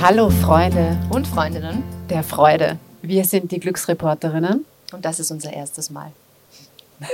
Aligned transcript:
Hallo 0.00 0.30
Freunde 0.30 0.96
und 1.10 1.26
Freundinnen 1.26 1.82
der 2.08 2.22
Freude. 2.22 2.78
Wir 3.02 3.24
sind 3.24 3.52
die 3.52 3.60
Glücksreporterinnen. 3.60 4.64
Und 4.92 5.04
das 5.04 5.20
ist 5.20 5.30
unser 5.30 5.52
erstes 5.52 5.90
Mal. 5.90 6.12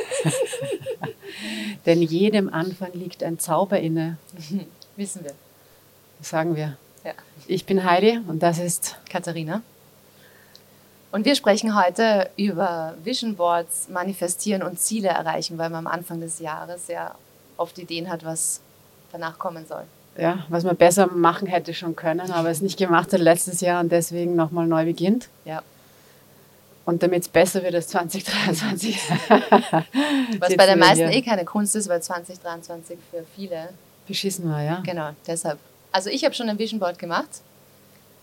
Denn 1.87 2.01
jedem 2.03 2.53
Anfang 2.53 2.93
liegt 2.95 3.23
ein 3.23 3.39
Zauber 3.39 3.79
inne. 3.79 4.19
Wissen 4.97 5.25
wir. 5.25 5.33
Sagen 6.21 6.57
wir. 6.57 6.77
Ja. 7.05 7.13
Ich 7.47 7.67
bin 7.67 7.85
Heidi 7.85 8.21
und 8.27 8.43
das 8.43 8.59
ist 8.59 8.97
Katharina. 9.09 9.63
Und 11.13 11.25
wir 11.25 11.35
sprechen 11.35 11.77
heute 11.77 12.31
über 12.37 12.95
Vision 13.05 13.37
Boards, 13.37 13.89
manifestieren 13.89 14.63
und 14.63 14.81
Ziele 14.81 15.09
erreichen, 15.09 15.59
weil 15.59 15.71
man 15.71 15.87
am 15.87 15.93
Anfang 15.93 16.21
des 16.21 16.41
Jahres 16.41 16.89
ja 16.89 17.15
oft 17.57 17.79
Ideen 17.79 18.11
hat, 18.11 18.25
was 18.25 18.61
danach 19.13 19.39
kommen 19.39 19.67
soll. 19.67 19.85
Ja, 20.19 20.47
was 20.49 20.65
man 20.65 20.77
besser 20.77 21.09
machen 21.09 21.47
hätte 21.47 21.75
schon 21.75 21.95
können, 21.95 22.31
aber 22.31 22.51
es 22.51 22.63
nicht 22.63 22.79
gemacht 22.79 23.13
hat 23.13 23.21
letztes 23.21 23.61
Jahr 23.61 23.81
und 23.81 23.93
deswegen 23.93 24.35
nochmal 24.35 24.67
neu 24.67 24.85
beginnt. 24.85 25.29
Ja. 25.45 25.63
Und 26.87 27.03
damit 27.03 27.23
es 27.23 27.29
besser 27.29 27.63
wird 27.63 27.75
als 27.75 27.89
2023. 27.89 28.97
was 30.39 30.57
bei 30.57 30.67
den 30.67 30.79
meisten 30.79 31.11
eh 31.11 31.21
keine 31.21 31.45
Kunst 31.45 31.75
ist, 31.77 31.89
weil 31.89 32.01
2023 32.01 32.97
für 33.11 33.25
viele 33.35 33.71
beschissen 34.07 34.51
war, 34.51 34.63
ja. 34.63 34.81
Genau, 34.85 35.11
deshalb. 35.27 35.59
Also 35.93 36.11
ich 36.11 36.25
habe 36.25 36.35
schon 36.35 36.49
ein 36.49 36.59
Vision 36.59 36.79
Board 36.79 36.99
gemacht, 36.99 37.29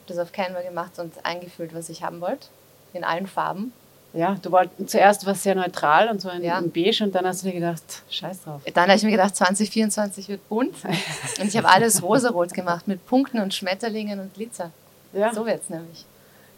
das 0.07 0.17
auf 0.17 0.31
Canva 0.31 0.61
gemacht 0.61 0.97
und 0.97 1.13
eingefüllt, 1.23 1.75
was 1.75 1.89
ich 1.89 2.03
haben 2.03 2.21
wollte, 2.21 2.47
in 2.93 3.03
allen 3.03 3.27
Farben. 3.27 3.73
Ja, 4.13 4.37
du 4.39 4.51
wolltest 4.51 4.91
zuerst 4.91 5.25
was 5.25 5.41
sehr 5.41 5.55
neutral 5.55 6.07
und 6.09 6.21
so 6.21 6.29
ein, 6.29 6.43
ja. 6.43 6.61
Beige 6.61 7.03
und 7.03 7.15
dann 7.15 7.25
hast 7.25 7.41
du 7.41 7.47
dir 7.47 7.55
gedacht, 7.55 7.81
scheiß 8.09 8.43
drauf. 8.43 8.61
Dann 8.71 8.83
habe 8.83 8.95
ich 8.95 9.03
mir 9.03 9.11
gedacht, 9.11 9.35
2024 9.35 10.29
wird 10.29 10.47
bunt. 10.47 10.75
und 11.39 11.47
ich 11.47 11.57
habe 11.57 11.67
alles 11.67 12.03
rosarot 12.03 12.53
gemacht 12.53 12.87
mit 12.87 13.05
Punkten 13.07 13.39
und 13.39 13.53
Schmetterlingen 13.53 14.19
und 14.19 14.33
Glitzer. 14.35 14.71
Ja. 15.13 15.33
So 15.33 15.45
wird 15.45 15.63
es 15.63 15.69
nämlich. 15.69 16.05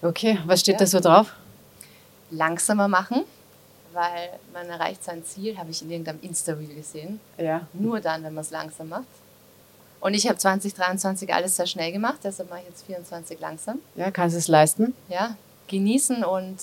Okay, 0.02 0.38
was 0.46 0.60
steht 0.60 0.76
ja. 0.76 0.80
da 0.80 0.86
so 0.86 1.00
drauf? 1.00 1.34
Langsamer 2.30 2.90
machen, 2.90 3.24
weil 3.94 4.32
man 4.52 4.70
erreicht 4.70 5.04
sein 5.04 5.24
Ziel, 5.24 5.58
habe 5.58 5.72
ich 5.72 5.82
in 5.82 5.90
irgendeinem 5.90 6.20
Insta-Reel 6.22 6.76
gesehen. 6.76 7.22
Ja. 7.38 7.68
Nur 7.72 8.02
dann, 8.02 8.24
wenn 8.24 8.34
man 8.34 8.44
es 8.44 8.52
langsam 8.52 8.90
macht. 8.90 9.06
Und 10.02 10.14
ich 10.14 10.28
habe 10.28 10.38
2023 10.38 11.34
alles 11.34 11.56
sehr 11.56 11.68
schnell 11.68 11.92
gemacht, 11.94 12.20
deshalb 12.24 12.50
mache 12.50 12.60
ich 12.62 12.68
jetzt 12.68 12.86
24 12.86 13.40
langsam. 13.40 13.80
Ja, 13.96 14.12
kannst 14.12 14.36
du 14.36 14.40
es 14.40 14.48
leisten? 14.50 14.94
Ja, 15.08 15.38
genießen 15.68 16.24
und 16.24 16.58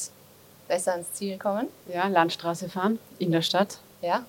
besser 0.69 0.93
ans 0.93 1.13
Ziel 1.13 1.39
kommen. 1.39 1.69
Ja, 1.93 2.07
Landstraße 2.09 2.69
fahren 2.69 2.99
in 3.19 3.33
der 3.33 3.43
Stadt. 3.43 3.79
Ja. 4.01 4.25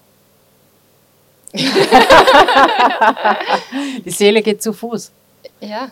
Die 4.05 4.09
Seele 4.09 4.41
geht 4.41 4.63
zu 4.63 4.73
Fuß. 4.73 5.11
Ja. 5.59 5.91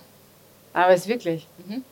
Aber 0.74 0.94
es 0.94 1.02
ist 1.02 1.08
wirklich. 1.08 1.46
Mhm. 1.68 1.84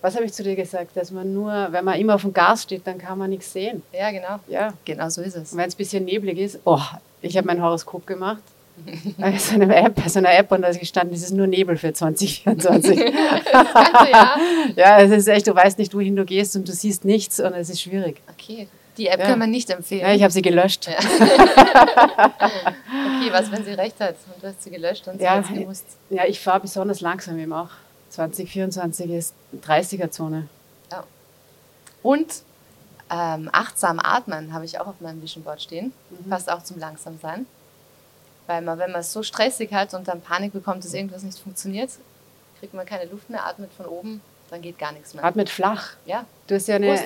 Was 0.00 0.14
habe 0.14 0.24
ich 0.24 0.32
zu 0.32 0.42
dir 0.42 0.56
gesagt? 0.56 0.96
Dass 0.96 1.10
man 1.10 1.34
nur, 1.34 1.68
wenn 1.70 1.84
man 1.84 1.98
immer 1.98 2.14
auf 2.14 2.22
dem 2.22 2.32
Gas 2.32 2.62
steht, 2.62 2.86
dann 2.86 2.98
kann 2.98 3.18
man 3.18 3.30
nichts 3.30 3.52
sehen. 3.52 3.82
Ja, 3.92 4.10
genau. 4.10 4.40
Ja. 4.48 4.72
Genau 4.84 5.08
so 5.10 5.22
ist 5.22 5.36
es. 5.36 5.52
Und 5.52 5.58
wenn 5.58 5.68
es 5.68 5.74
ein 5.74 5.78
bisschen 5.78 6.04
neblig 6.04 6.38
ist, 6.38 6.60
oh, 6.64 6.80
ich 7.20 7.36
habe 7.36 7.46
mein 7.46 7.62
Horoskop 7.62 8.06
gemacht 8.06 8.42
bei 9.18 9.38
so 9.38 9.54
einer 9.54 9.76
App, 9.76 10.00
so 10.06 10.18
einer 10.18 10.32
App 10.32 10.50
und 10.52 10.62
da 10.62 10.68
ist 10.68 10.80
gestanden, 10.80 11.14
es 11.14 11.22
ist 11.22 11.32
nur 11.32 11.46
Nebel 11.46 11.76
für 11.76 11.92
2024. 11.92 12.98
ja. 14.12 14.36
ja, 14.76 15.00
es 15.00 15.10
ist 15.10 15.28
echt, 15.28 15.46
du 15.46 15.54
weißt 15.54 15.78
nicht, 15.78 15.94
wohin 15.94 16.16
du 16.16 16.24
gehst 16.24 16.56
und 16.56 16.68
du 16.68 16.72
siehst 16.72 17.04
nichts 17.04 17.40
und 17.40 17.52
es 17.54 17.70
ist 17.70 17.82
schwierig. 17.82 18.20
Okay. 18.32 18.68
Die 18.96 19.06
App 19.06 19.20
ja. 19.20 19.26
kann 19.26 19.38
man 19.38 19.50
nicht 19.50 19.70
empfehlen. 19.70 20.02
Ja, 20.02 20.12
ich 20.12 20.22
habe 20.22 20.32
sie 20.32 20.42
gelöscht. 20.42 20.86
Ja. 20.86 20.98
okay, 22.28 23.30
was, 23.30 23.50
wenn 23.50 23.64
sie 23.64 23.72
recht 23.72 23.98
hat 24.00 24.16
und 24.34 24.42
du 24.42 24.48
hast 24.48 24.62
sie 24.62 24.70
gelöscht 24.70 25.06
und 25.08 25.18
sie 25.18 25.24
ja, 25.24 25.36
hat 25.36 25.48
gewusst? 25.48 25.84
Ja, 26.10 26.24
ich 26.26 26.40
fahre 26.40 26.60
besonders 26.60 27.00
langsam 27.00 27.38
eben 27.38 27.52
auch. 27.52 27.70
2024 28.10 29.10
ist 29.10 29.34
30er-Zone. 29.64 30.48
Ja. 30.90 31.04
Und 32.02 32.42
ähm, 33.10 33.48
achtsam 33.52 34.00
atmen 34.00 34.52
habe 34.52 34.64
ich 34.64 34.80
auch 34.80 34.86
auf 34.86 35.00
meinem 35.00 35.22
Vision 35.22 35.44
Board 35.44 35.62
stehen. 35.62 35.92
Mhm. 36.10 36.28
Passt 36.28 36.50
auch 36.50 36.62
zum 36.62 36.78
Langsamsein. 36.78 37.46
Weil 38.50 38.62
man, 38.62 38.80
wenn 38.80 38.90
man 38.90 39.02
es 39.02 39.12
so 39.12 39.22
stressig 39.22 39.72
hat 39.72 39.94
und 39.94 40.08
dann 40.08 40.20
Panik 40.20 40.52
bekommt, 40.52 40.84
dass 40.84 40.92
irgendwas 40.92 41.22
nicht 41.22 41.38
funktioniert, 41.38 41.88
kriegt 42.58 42.74
man 42.74 42.84
keine 42.84 43.08
Luft 43.08 43.30
mehr, 43.30 43.46
atmet 43.46 43.70
von 43.72 43.86
oben, 43.86 44.20
dann 44.50 44.60
geht 44.60 44.76
gar 44.76 44.90
nichts 44.90 45.14
mehr. 45.14 45.22
Atmet 45.22 45.48
flach. 45.48 45.90
Ja. 46.04 46.26
Du 46.48 46.56
hast 46.56 46.66
ja 46.66 46.74
eine, 46.74 46.98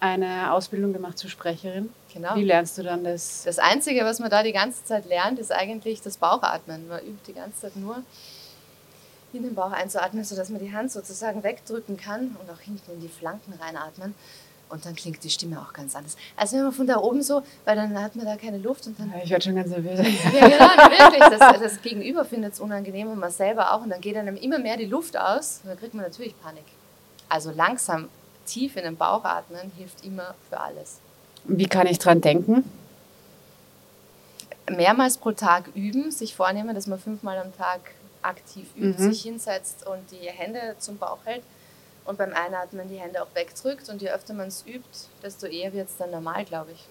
eine 0.00 0.54
Ausbildung 0.54 0.94
gemacht 0.94 1.18
zur 1.18 1.28
Sprecherin. 1.28 1.90
Genau. 2.14 2.34
Wie 2.36 2.44
lernst 2.44 2.78
du 2.78 2.82
dann 2.82 3.04
das? 3.04 3.42
Das 3.44 3.58
Einzige, 3.58 4.06
was 4.06 4.20
man 4.20 4.30
da 4.30 4.42
die 4.42 4.54
ganze 4.54 4.86
Zeit 4.86 5.04
lernt, 5.04 5.38
ist 5.38 5.52
eigentlich 5.52 6.00
das 6.00 6.16
Bauchatmen. 6.16 6.88
Man 6.88 7.00
übt 7.00 7.26
die 7.26 7.34
ganze 7.34 7.60
Zeit 7.60 7.76
nur 7.76 8.02
in 9.34 9.42
den 9.42 9.54
Bauch 9.54 9.72
einzuatmen, 9.72 10.24
sodass 10.24 10.48
man 10.48 10.60
die 10.60 10.72
Hand 10.72 10.92
sozusagen 10.92 11.42
wegdrücken 11.42 11.98
kann 11.98 12.36
und 12.40 12.50
auch 12.50 12.60
hinten 12.60 12.90
in 12.90 13.02
die 13.02 13.08
Flanken 13.08 13.52
reinatmen. 13.60 14.14
Und 14.68 14.84
dann 14.84 14.96
klingt 14.96 15.22
die 15.22 15.30
Stimme 15.30 15.60
auch 15.60 15.72
ganz 15.72 15.94
anders. 15.94 16.16
Also 16.36 16.56
wenn 16.56 16.64
man 16.64 16.72
von 16.72 16.86
da 16.86 16.98
oben 16.98 17.22
so, 17.22 17.42
weil 17.64 17.76
dann 17.76 18.00
hat 18.02 18.16
man 18.16 18.26
da 18.26 18.36
keine 18.36 18.58
Luft 18.58 18.86
und 18.88 18.98
dann. 18.98 19.12
Ja, 19.12 19.22
ich 19.22 19.30
werde 19.30 19.44
schon 19.44 19.54
ganz 19.54 19.70
nervös. 19.70 19.98
ja, 19.98 20.48
genau, 20.48 20.68
wirklich. 20.68 21.38
Das, 21.38 21.60
das 21.60 21.82
Gegenüber 21.82 22.24
findet 22.24 22.54
es 22.54 22.60
unangenehm 22.60 23.08
und 23.08 23.18
man 23.18 23.30
selber 23.30 23.72
auch. 23.72 23.82
Und 23.82 23.90
dann 23.90 24.00
geht 24.00 24.16
einem 24.16 24.36
immer 24.36 24.58
mehr 24.58 24.76
die 24.76 24.86
Luft 24.86 25.16
aus 25.16 25.60
und 25.62 25.70
dann 25.70 25.78
kriegt 25.78 25.94
man 25.94 26.04
natürlich 26.04 26.34
Panik. 26.40 26.64
Also 27.28 27.52
langsam 27.52 28.08
tief 28.44 28.76
in 28.76 28.84
den 28.84 28.96
Bauch 28.96 29.24
atmen 29.24 29.70
hilft 29.76 30.04
immer 30.04 30.34
für 30.48 30.58
alles. 30.58 30.98
Wie 31.44 31.66
kann 31.66 31.86
ich 31.86 31.98
dran 31.98 32.20
denken? 32.20 32.64
Mehrmals 34.68 35.18
pro 35.18 35.30
Tag 35.30 35.70
üben, 35.76 36.10
sich 36.10 36.34
vornehmen, 36.34 36.74
dass 36.74 36.88
man 36.88 36.98
fünfmal 36.98 37.38
am 37.38 37.56
Tag 37.56 37.80
aktiv 38.22 38.66
übt, 38.74 39.00
mhm. 39.00 39.12
sich 39.12 39.22
hinsetzt 39.22 39.86
und 39.86 40.10
die 40.10 40.26
Hände 40.26 40.74
zum 40.80 40.98
Bauch 40.98 41.18
hält 41.24 41.42
und 42.06 42.18
beim 42.18 42.32
Einatmen 42.32 42.88
die 42.88 42.96
Hände 42.96 43.22
auch 43.22 43.34
wegdrückt. 43.34 43.88
Und 43.88 44.02
je 44.02 44.10
öfter 44.10 44.34
man 44.34 44.48
es 44.48 44.64
übt, 44.66 44.88
desto 45.22 45.46
eher 45.46 45.72
wird 45.72 45.88
es 45.88 45.96
dann 45.96 46.10
normal, 46.10 46.44
glaube 46.44 46.72
ich. 46.72 46.84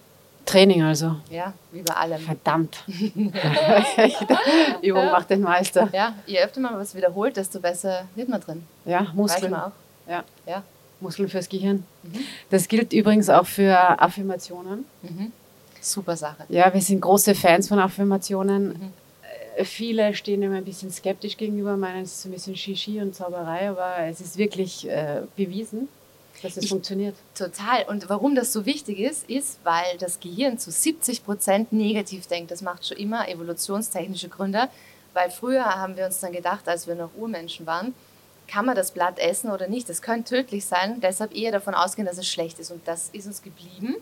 Training 0.44 0.82
also. 0.82 1.16
Ja, 1.28 1.52
wie 1.72 1.82
bei 1.82 1.94
allem. 1.94 2.20
Verdammt. 2.20 2.84
Übung 4.82 5.04
ja. 5.04 5.10
macht 5.10 5.30
den 5.30 5.40
Meister. 5.40 5.88
Ja, 5.92 6.14
je 6.26 6.38
öfter 6.40 6.60
man 6.60 6.78
was 6.78 6.94
wiederholt, 6.94 7.36
desto 7.36 7.58
besser 7.58 8.06
wird 8.14 8.28
man 8.28 8.40
drin. 8.40 8.64
Ja, 8.84 9.08
Muskeln. 9.12 9.50
Man 9.50 9.60
auch. 9.60 9.72
Ja. 10.08 10.22
ja. 10.46 10.62
Muskeln 11.00 11.28
fürs 11.28 11.48
Gehirn. 11.48 11.84
Mhm. 12.04 12.20
Das 12.50 12.68
gilt 12.68 12.92
übrigens 12.92 13.28
auch 13.28 13.46
für 13.46 13.76
Affirmationen. 14.00 14.86
Mhm. 15.02 15.32
Super 15.80 16.16
Sache. 16.16 16.44
Ja, 16.48 16.72
wir 16.72 16.80
sind 16.80 17.00
große 17.00 17.34
Fans 17.34 17.68
von 17.68 17.78
Affirmationen. 17.78 18.68
Mhm 18.68 19.05
viele 19.64 20.14
stehen 20.14 20.42
immer 20.42 20.56
ein 20.56 20.64
bisschen 20.64 20.90
skeptisch 20.90 21.36
gegenüber, 21.36 21.76
meinen, 21.76 22.02
es 22.02 22.18
ist 22.18 22.24
ein 22.26 22.32
bisschen 22.32 22.56
Shishi 22.56 23.00
und 23.00 23.14
Zauberei, 23.14 23.70
aber 23.70 23.98
es 24.00 24.20
ist 24.20 24.36
wirklich 24.36 24.88
äh, 24.88 25.22
bewiesen, 25.36 25.88
dass 26.42 26.56
es 26.56 26.64
ich, 26.64 26.70
funktioniert. 26.70 27.14
Total. 27.34 27.84
Und 27.88 28.08
warum 28.08 28.34
das 28.34 28.52
so 28.52 28.66
wichtig 28.66 28.98
ist, 28.98 29.28
ist, 29.28 29.58
weil 29.64 29.96
das 29.98 30.20
Gehirn 30.20 30.58
zu 30.58 30.70
70 30.70 31.24
Prozent 31.24 31.72
negativ 31.72 32.26
denkt. 32.26 32.50
Das 32.50 32.62
macht 32.62 32.86
schon 32.86 32.98
immer 32.98 33.28
evolutionstechnische 33.28 34.28
Gründe, 34.28 34.68
weil 35.14 35.30
früher 35.30 35.64
haben 35.64 35.96
wir 35.96 36.06
uns 36.06 36.20
dann 36.20 36.32
gedacht, 36.32 36.68
als 36.68 36.86
wir 36.86 36.94
noch 36.94 37.10
Urmenschen 37.16 37.66
waren, 37.66 37.94
kann 38.48 38.66
man 38.66 38.76
das 38.76 38.92
Blatt 38.92 39.18
essen 39.18 39.50
oder 39.50 39.66
nicht? 39.68 39.88
Das 39.88 40.02
könnte 40.02 40.36
tödlich 40.36 40.66
sein, 40.66 41.00
deshalb 41.00 41.34
eher 41.34 41.52
davon 41.52 41.74
ausgehen, 41.74 42.06
dass 42.06 42.18
es 42.18 42.28
schlecht 42.28 42.58
ist. 42.58 42.70
Und 42.70 42.86
das 42.86 43.08
ist 43.12 43.26
uns 43.26 43.42
geblieben. 43.42 43.96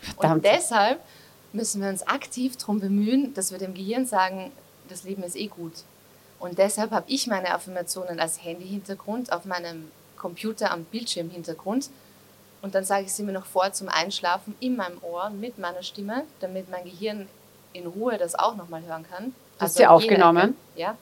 Verdammt. 0.00 0.36
Und 0.36 0.44
deshalb 0.44 1.00
müssen 1.52 1.80
wir 1.80 1.88
uns 1.88 2.06
aktiv 2.06 2.56
darum 2.56 2.80
bemühen, 2.80 3.32
dass 3.34 3.52
wir 3.52 3.58
dem 3.58 3.74
Gehirn 3.74 4.06
sagen, 4.06 4.50
das 4.88 5.04
Leben 5.04 5.22
ist 5.22 5.36
eh 5.36 5.46
gut. 5.46 5.72
Und 6.38 6.58
deshalb 6.58 6.90
habe 6.90 7.06
ich 7.08 7.26
meine 7.26 7.54
Affirmationen 7.54 8.20
als 8.20 8.42
Handy-Hintergrund 8.44 9.32
auf 9.32 9.44
meinem 9.44 9.90
Computer 10.16 10.70
am 10.70 10.84
Bildschirmhintergrund. 10.84 11.90
Und 12.62 12.74
dann 12.74 12.84
sage 12.84 13.04
ich 13.04 13.12
sie 13.12 13.22
mir 13.22 13.32
noch 13.32 13.46
vor 13.46 13.72
zum 13.72 13.88
Einschlafen 13.88 14.54
in 14.60 14.76
meinem 14.76 14.98
Ohr 15.02 15.30
mit 15.30 15.58
meiner 15.58 15.82
Stimme, 15.82 16.24
damit 16.40 16.70
mein 16.70 16.84
Gehirn 16.84 17.28
in 17.72 17.86
Ruhe 17.86 18.16
das 18.18 18.34
auch 18.34 18.56
nochmal 18.56 18.82
hören 18.82 19.04
kann. 19.10 19.34
Hast 19.58 19.78
also 19.78 19.82
du 19.84 19.90
aufgenommen? 19.90 20.56
ja, 20.74 20.96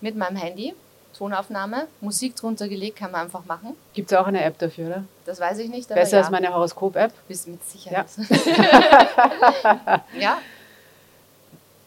mit 0.00 0.16
meinem 0.16 0.36
Handy. 0.36 0.74
Tonaufnahme, 1.16 1.86
Musik 2.00 2.36
drunter 2.36 2.68
gelegt, 2.68 2.96
kann 2.96 3.10
man 3.10 3.22
einfach 3.22 3.44
machen. 3.44 3.76
Gibt 3.92 4.10
es 4.12 4.16
auch 4.16 4.26
eine 4.26 4.42
App 4.42 4.58
dafür, 4.58 4.86
oder? 4.86 5.04
Das 5.24 5.40
weiß 5.40 5.58
ich 5.58 5.68
nicht. 5.68 5.88
Besser 5.88 6.16
ja. 6.16 6.22
als 6.22 6.30
meine 6.30 6.54
Horoskop-App? 6.54 7.12
Bist 7.28 7.48
mit 7.48 7.62
Sicherheit. 7.64 8.06
Ja. 8.16 10.04
ja, 10.18 10.38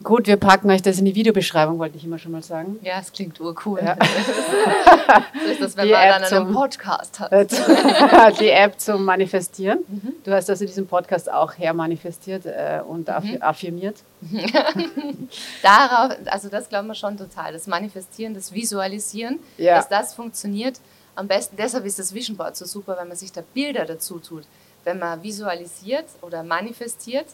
Gut, 0.04 0.26
wir 0.26 0.36
packen 0.36 0.70
euch 0.70 0.82
das 0.82 0.98
in 0.98 1.06
die 1.06 1.14
Videobeschreibung, 1.14 1.78
wollte 1.78 1.96
ich 1.96 2.04
immer 2.04 2.18
schon 2.18 2.32
mal 2.32 2.42
sagen. 2.42 2.78
Ja, 2.82 3.00
es 3.00 3.10
klingt 3.10 3.40
urcool. 3.40 3.80
Ja. 3.82 3.96
so 5.42 5.50
ist 5.50 5.62
das, 5.62 5.76
wenn 5.78 5.86
die 5.86 5.92
man 5.92 6.02
App 6.02 6.28
dann 6.28 6.44
einen 6.44 6.54
Podcast 6.54 7.20
hat. 7.20 7.50
die 8.40 8.50
App 8.50 8.78
zum 8.78 9.02
Manifestieren. 9.06 9.78
Mhm. 9.88 10.12
Du 10.22 10.30
hast 10.30 10.50
also 10.50 10.66
diesen 10.66 10.86
Podcast 10.86 11.32
auch 11.32 11.54
hermanifestiert 11.56 12.44
äh, 12.44 12.82
und 12.86 13.08
mhm. 13.08 13.38
affirmiert. 13.40 13.96
Darauf, 15.62 16.14
also 16.26 16.50
das 16.50 16.68
glauben 16.68 16.88
wir 16.88 16.94
schon 16.94 17.16
total. 17.16 17.54
Das 17.54 17.66
Manifestieren, 17.66 18.34
das 18.34 18.52
Visualisieren, 18.52 19.38
ja. 19.56 19.76
dass 19.76 19.88
das 19.88 20.12
funktioniert. 20.12 20.80
Am 21.14 21.28
besten, 21.28 21.56
deshalb 21.56 21.86
ist 21.86 21.98
das 21.98 22.12
Vision 22.12 22.36
Board 22.36 22.56
so 22.58 22.66
super, 22.66 22.98
wenn 23.00 23.08
man 23.08 23.16
sich 23.16 23.32
da 23.32 23.42
Bilder 23.54 23.86
dazu 23.86 24.18
tut. 24.18 24.44
Wenn 24.84 24.98
man 24.98 25.22
visualisiert 25.22 26.04
oder 26.20 26.42
manifestiert, 26.42 27.28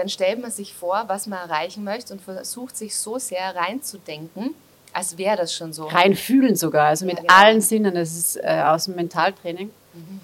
dann 0.00 0.08
stellt 0.08 0.40
man 0.40 0.50
sich 0.50 0.72
vor, 0.72 1.04
was 1.08 1.26
man 1.26 1.38
erreichen 1.38 1.84
möchte 1.84 2.14
und 2.14 2.22
versucht 2.22 2.74
sich 2.74 2.96
so 2.96 3.18
sehr 3.18 3.54
reinzudenken, 3.54 4.54
Als 4.94 5.18
wäre 5.18 5.36
das 5.36 5.54
schon 5.54 5.74
so. 5.74 5.86
Rein 5.86 6.16
fühlen 6.16 6.56
sogar, 6.56 6.88
also 6.88 7.04
ja, 7.04 7.12
mit 7.12 7.20
genau. 7.20 7.34
allen 7.34 7.60
Sinnen. 7.60 7.94
Das 7.94 8.16
ist 8.16 8.36
äh, 8.36 8.62
aus 8.64 8.86
dem 8.86 8.96
Mentaltraining. 8.96 9.70
Mhm. 9.92 10.20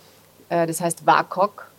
Äh, 0.49 0.67
das 0.67 0.81
heißt 0.81 1.05
WAKOK. 1.05 1.71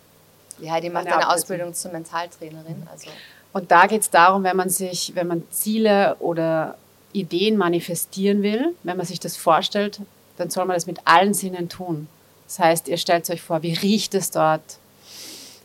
Ja, 0.60 0.80
die 0.80 0.90
macht 0.90 1.08
eine, 1.08 1.18
eine 1.18 1.30
Ausbildung 1.30 1.74
zur 1.74 1.92
Mentaltrainerin. 1.92 2.88
Also. 2.92 3.10
Und 3.52 3.72
da 3.72 3.88
geht 3.88 4.02
es 4.02 4.12
darum, 4.12 4.44
wenn 4.44 4.56
man 4.56 4.70
sich, 4.70 5.14
wenn 5.16 5.26
man 5.26 5.44
Ziele 5.50 6.16
oder 6.20 6.78
Ideen 7.14 7.58
manifestieren 7.58 8.44
will, 8.44 8.76
wenn 8.84 8.96
man 8.96 9.08
sich 9.08 9.20
das 9.20 9.36
vorstellt, 9.38 10.02
dann 10.38 10.52
soll 10.52 10.66
man 10.66 10.76
das 10.76 10.86
mit 10.86 11.00
allen 11.06 11.34
Sinnen 11.34 11.68
tun. 11.68 12.08
Das 12.46 12.60
heißt, 12.60 12.88
ihr 12.88 12.98
stellt 12.98 13.28
euch 13.32 13.42
vor, 13.42 13.64
wie 13.64 13.74
riecht 13.74 14.14
es 14.14 14.30
dort? 14.30 14.78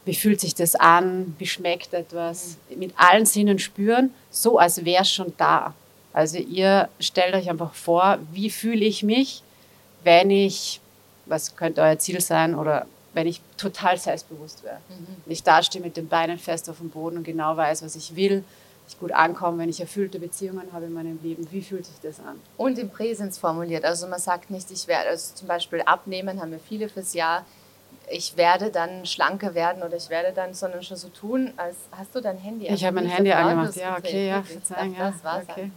Wie 0.05 0.15
fühlt 0.15 0.41
sich 0.41 0.55
das 0.55 0.75
an? 0.75 1.35
Wie 1.39 1.47
schmeckt 1.47 1.95
etwas? 1.95 2.57
Mit 2.75 2.93
allen 2.97 3.27
Sinnen 3.27 3.59
spüren, 3.59 4.13
so 4.31 4.59
als 4.59 4.85
wäre 4.85 5.03
es 5.03 5.11
schon 5.11 5.33
da. 5.37 5.75
Also 6.13 6.39
ihr 6.39 6.89
stellt 7.01 7.35
euch 7.35 7.49
einfach 7.49 7.75
vor, 7.75 8.19
wie 8.33 8.51
fühle 8.51 8.85
ich 8.85 9.03
mich, 9.03 9.43
wenn 10.05 10.31
ich, 10.31 10.81
was 11.27 11.57
könnte 11.57 11.81
euer 11.81 11.99
Ziel 11.99 12.21
sein, 12.21 12.55
oder 12.55 12.87
wenn 13.15 13.27
ich 13.27 13.41
total 13.57 13.99
selbstbewusst 13.99 14.65
wäre. 14.65 14.79
Mhm. 14.89 15.17
Wenn 15.25 15.33
ich 15.33 15.43
dastehe 15.43 15.81
mit 15.81 15.97
den 15.97 16.09
Beinen 16.09 16.39
fest 16.39 16.69
auf 16.69 16.79
dem 16.79 16.91
Boden 16.91 17.19
und 17.19 17.25
genau 17.25 17.57
weiß, 17.57 17.83
was 17.83 17.95
ich 17.95 18.17
will, 18.17 18.45
ich 18.89 18.99
gut 18.99 19.13
ankomme, 19.13 19.59
wenn 19.59 19.69
ich 19.69 19.81
erfüllte 19.81 20.19
Beziehungen 20.19 20.73
habe 20.73 20.87
in 20.87 20.93
meinem 20.93 21.19
Leben. 21.23 21.47
Wie 21.51 21.63
fühlt 21.63 21.87
sich 21.87 21.95
das 22.03 22.19
an? 22.21 22.41
Und 22.57 22.79
im 22.79 22.91
Präsens 22.91 23.39
formuliert. 23.39 23.85
Also 23.85 24.07
man 24.07 24.19
sagt 24.19 24.51
nicht, 24.51 24.71
ich 24.71 24.87
werde, 24.89 25.11
also 25.11 25.35
zum 25.35 25.49
Beispiel 25.49 25.83
abnehmen, 25.83 26.41
haben 26.41 26.51
wir 26.51 26.59
viele 26.59 26.89
fürs 26.89 27.15
Jahr. 27.15 27.47
Ich 28.13 28.37
werde 28.37 28.71
dann 28.71 29.07
schlanker 29.07 29.55
werden 29.55 29.83
oder 29.83 29.97
ich 29.97 30.11
werde 30.11 30.33
dann, 30.33 30.55
sondern 30.55 30.83
schon 30.83 30.97
so 30.97 31.09
tun, 31.09 31.53
als 31.57 31.77
hast 31.93 32.15
du 32.15 32.21
dein 32.21 32.37
Handy 32.37 32.67
Ich 32.69 32.85
habe 32.85 32.97
mein 32.97 33.07
Handy 33.07 33.33
angemacht, 33.33 33.75
ja, 33.77 33.97
okay, 33.97 34.29
ja, 34.29 34.43
verzeihen, 34.43 34.95
ja. 34.95 35.11
Das 35.11 35.25
war's 35.25 35.45
okay. 35.49 35.71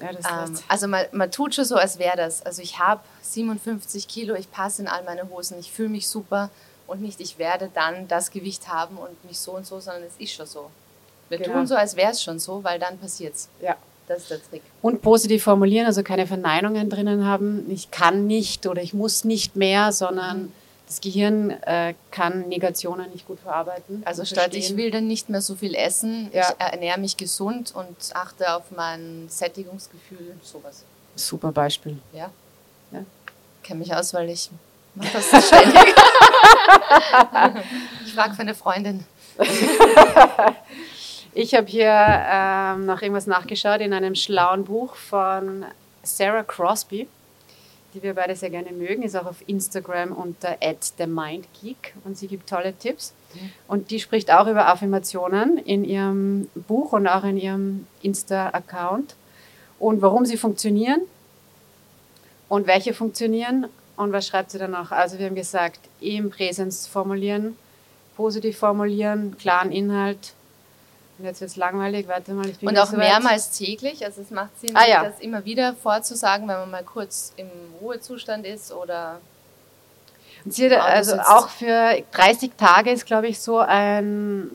Ja, 0.00 0.10
ähm, 0.10 0.58
also 0.68 0.88
man, 0.88 1.04
man 1.12 1.30
tut 1.30 1.54
schon 1.54 1.64
so, 1.64 1.76
als 1.76 1.98
wäre 1.98 2.16
das. 2.16 2.44
Also 2.44 2.62
ich 2.62 2.78
habe 2.78 3.00
57 3.22 4.08
Kilo, 4.08 4.34
ich 4.34 4.50
passe 4.50 4.82
in 4.82 4.88
all 4.88 5.04
meine 5.04 5.28
Hosen, 5.30 5.58
ich 5.58 5.70
fühle 5.70 5.88
mich 5.88 6.08
super 6.08 6.50
und 6.86 7.00
nicht, 7.00 7.20
ich 7.20 7.38
werde 7.38 7.70
dann 7.72 8.08
das 8.08 8.30
Gewicht 8.30 8.68
haben 8.68 8.96
und 8.96 9.24
mich 9.24 9.38
so 9.38 9.52
und 9.52 9.66
so, 9.66 9.80
sondern 9.80 10.02
es 10.02 10.14
ist 10.18 10.34
schon 10.34 10.46
so. 10.46 10.70
Wir 11.28 11.38
genau. 11.38 11.54
tun 11.54 11.66
so, 11.66 11.76
als 11.76 11.96
wäre 11.96 12.10
es 12.10 12.22
schon 12.22 12.38
so, 12.38 12.62
weil 12.64 12.78
dann 12.78 12.98
passiert 12.98 13.34
es. 13.34 13.48
Ja. 13.62 13.76
Das 14.06 14.18
ist 14.18 14.30
der 14.30 14.42
Trick. 14.42 14.62
Und 14.82 15.00
positiv 15.00 15.44
formulieren, 15.44 15.86
also 15.86 16.02
keine 16.02 16.26
Verneinungen 16.26 16.90
drinnen 16.90 17.24
haben. 17.24 17.70
Ich 17.70 17.90
kann 17.90 18.26
nicht 18.26 18.66
oder 18.66 18.82
ich 18.82 18.92
muss 18.92 19.24
nicht 19.24 19.56
mehr, 19.56 19.92
sondern 19.92 20.42
mhm. 20.42 20.52
Das 20.86 21.00
Gehirn 21.00 21.50
äh, 21.50 21.94
kann 22.10 22.48
Negationen 22.48 23.10
nicht 23.10 23.26
gut 23.26 23.40
verarbeiten. 23.40 24.02
Also 24.04 24.24
statt 24.24 24.52
verstehen. 24.52 24.60
ich 24.60 24.76
will 24.76 24.90
dann 24.90 25.06
nicht 25.06 25.28
mehr 25.28 25.40
so 25.40 25.54
viel 25.54 25.74
essen, 25.74 26.30
ja. 26.32 26.48
ich 26.50 26.54
ernähre 26.58 27.00
mich 27.00 27.16
gesund 27.16 27.74
und 27.74 27.96
achte 28.14 28.54
auf 28.54 28.70
mein 28.70 29.28
Sättigungsgefühl, 29.28 30.36
sowas. 30.42 30.84
Super 31.16 31.52
Beispiel. 31.52 31.98
Ja. 32.12 32.30
ja. 32.92 33.00
Ich 33.00 33.62
kenne 33.62 33.80
mich 33.80 33.94
aus, 33.94 34.12
weil 34.14 34.28
ich 34.28 34.50
mache 34.94 35.08
das 35.12 35.46
ständig. 35.46 35.94
ich 38.04 38.14
frage 38.14 38.34
für 38.34 38.42
eine 38.42 38.54
Freundin. 38.54 39.04
Ich 41.36 41.52
habe 41.52 41.66
hier 41.66 41.90
ähm, 41.90 42.86
noch 42.86 43.02
irgendwas 43.02 43.26
nachgeschaut 43.26 43.80
in 43.80 43.92
einem 43.92 44.14
schlauen 44.14 44.64
Buch 44.64 44.94
von 44.94 45.64
Sarah 46.04 46.44
Crosby, 46.44 47.08
die 47.94 48.02
wir 48.02 48.14
beide 48.14 48.34
sehr 48.34 48.50
gerne 48.50 48.72
mögen, 48.72 49.02
ist 49.02 49.16
auch 49.16 49.26
auf 49.26 49.42
Instagram 49.46 50.12
unter 50.12 50.56
@themindgeek 50.60 51.94
und 52.04 52.18
sie 52.18 52.26
gibt 52.26 52.48
tolle 52.48 52.76
Tipps. 52.76 53.14
Und 53.66 53.90
die 53.90 54.00
spricht 54.00 54.32
auch 54.32 54.46
über 54.46 54.68
Affirmationen 54.68 55.58
in 55.58 55.84
ihrem 55.84 56.48
Buch 56.54 56.92
und 56.92 57.06
auch 57.06 57.24
in 57.24 57.36
ihrem 57.36 57.86
Insta-Account 58.02 59.14
und 59.78 60.02
warum 60.02 60.24
sie 60.24 60.36
funktionieren 60.36 61.00
und 62.48 62.66
welche 62.66 62.94
funktionieren 62.94 63.66
und 63.96 64.12
was 64.12 64.26
schreibt 64.26 64.50
sie 64.50 64.58
dann 64.58 64.72
noch. 64.72 64.92
Also 64.92 65.18
wir 65.18 65.26
haben 65.26 65.34
gesagt, 65.34 65.80
im 66.00 66.30
Präsens 66.30 66.86
formulieren, 66.86 67.56
positiv 68.16 68.58
formulieren, 68.58 69.36
klaren 69.38 69.72
Inhalt, 69.72 70.34
und 71.18 71.24
jetzt 71.24 71.40
wird 71.40 71.50
es 71.50 71.56
langweilig, 71.56 72.08
warte 72.08 72.32
mal, 72.32 72.48
ich 72.48 72.58
bin 72.58 72.68
Und 72.68 72.78
auch 72.78 72.86
so 72.86 72.96
mehrmals 72.96 73.50
täglich, 73.50 74.04
also 74.04 74.20
es 74.20 74.30
macht 74.30 74.58
Sinn, 74.60 74.76
ah, 74.76 74.86
ja. 74.88 75.04
das 75.04 75.20
immer 75.20 75.44
wieder 75.44 75.74
vorzusagen, 75.74 76.48
wenn 76.48 76.58
man 76.58 76.70
mal 76.70 76.82
kurz 76.82 77.32
im 77.36 77.48
Ruhezustand 77.80 78.44
ist 78.46 78.72
oder. 78.72 79.20
Sie, 80.46 80.74
also 80.74 81.18
auch 81.20 81.48
für 81.48 82.02
30 82.12 82.52
Tage 82.58 82.90
ist, 82.90 83.06
glaube 83.06 83.28
ich, 83.28 83.38
so 83.38 83.58
ein, 83.58 84.50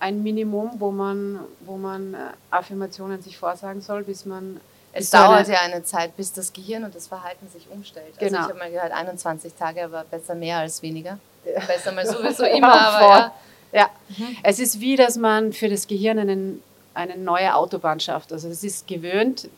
ein 0.00 0.22
Minimum, 0.22 0.72
wo 0.78 0.90
man, 0.90 1.38
wo 1.60 1.76
man 1.76 2.14
äh, 2.14 2.18
Affirmationen 2.50 3.22
sich 3.22 3.38
vorsagen 3.38 3.80
soll, 3.80 4.02
bis 4.02 4.26
man. 4.26 4.60
Es 4.92 5.10
dauert 5.10 5.48
ja 5.48 5.60
eine 5.60 5.82
Zeit, 5.82 6.16
bis 6.16 6.32
das 6.32 6.52
Gehirn 6.52 6.84
und 6.84 6.94
das 6.94 7.06
Verhalten 7.06 7.48
sich 7.48 7.68
umstellt. 7.70 8.12
Also 8.20 8.26
genau. 8.26 8.42
ich 8.42 8.48
habe 8.48 8.58
mal 8.58 8.70
gehört, 8.70 8.92
21 8.92 9.54
Tage, 9.54 9.84
aber 9.84 10.04
besser 10.04 10.34
mehr 10.34 10.58
als 10.58 10.82
weniger. 10.82 11.18
Besser 11.66 11.92
mal 11.92 12.06
sowieso 12.06 12.44
immer, 12.44 12.80
aber 12.80 13.08
ja. 13.08 13.32
Ja, 13.74 13.90
mhm. 14.16 14.36
es 14.44 14.60
ist 14.60 14.80
wie, 14.80 14.96
dass 14.96 15.16
man 15.16 15.52
für 15.52 15.68
das 15.68 15.88
Gehirn 15.88 16.18
einen, 16.18 16.62
eine 16.94 17.18
neue 17.18 17.54
Autobahn 17.54 17.98
schafft. 17.98 18.32
Also 18.32 18.48
es 18.48 18.62
ist 18.62 18.86
gewöhnt, 18.86 19.48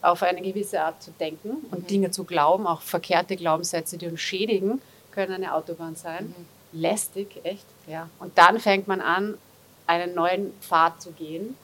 auf 0.00 0.22
eine 0.22 0.40
gewisse 0.40 0.80
Art 0.80 1.02
zu 1.02 1.10
denken 1.20 1.66
und 1.70 1.82
mhm. 1.82 1.86
Dinge 1.88 2.10
zu 2.12 2.24
glauben, 2.24 2.66
auch 2.66 2.80
verkehrte 2.80 3.36
Glaubenssätze, 3.36 3.98
die 3.98 4.06
uns 4.06 4.20
schädigen, 4.20 4.80
können 5.10 5.32
eine 5.32 5.54
Autobahn 5.54 5.96
sein. 5.96 6.26
Mhm. 6.26 6.80
Lästig, 6.80 7.40
echt. 7.42 7.66
Ja. 7.86 8.08
Und 8.18 8.38
dann 8.38 8.60
fängt 8.60 8.88
man 8.88 9.00
an, 9.00 9.36
einen 9.86 10.14
neuen 10.14 10.52
Pfad 10.60 11.02
zu 11.02 11.10
gehen. 11.10 11.56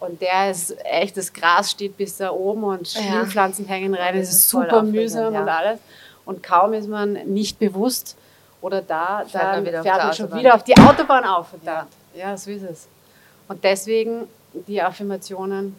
Und 0.00 0.20
der 0.20 0.50
ist 0.50 0.74
echt, 0.84 1.16
das 1.16 1.32
Gras 1.32 1.70
steht 1.70 1.96
bis 1.96 2.16
da 2.16 2.32
oben 2.32 2.64
und 2.64 2.88
Schlingpflanzen 2.88 3.66
ja. 3.66 3.70
hängen 3.70 3.94
rein. 3.94 4.16
Es 4.16 4.30
ist, 4.30 4.36
ist 4.36 4.48
super 4.48 4.82
mühsam 4.82 5.32
ja. 5.32 5.42
und 5.42 5.48
alles. 5.48 5.78
Und 6.24 6.42
kaum 6.42 6.72
ist 6.72 6.88
man 6.88 7.12
nicht 7.32 7.60
bewusst, 7.60 8.16
oder 8.62 8.80
da, 8.80 9.24
fährt 9.26 9.44
dann 9.44 9.64
man 9.64 9.82
fährt 9.82 10.04
man 10.04 10.14
schon 10.14 10.34
wieder 10.34 10.54
auf 10.54 10.64
die 10.64 10.76
Autobahn 10.76 11.24
auf. 11.24 11.48
Ja. 11.64 11.86
ja, 12.14 12.36
so 12.36 12.50
ist 12.50 12.62
es. 12.62 12.88
Und 13.48 13.62
deswegen 13.62 14.28
die 14.54 14.80
Affirmationen. 14.80 15.76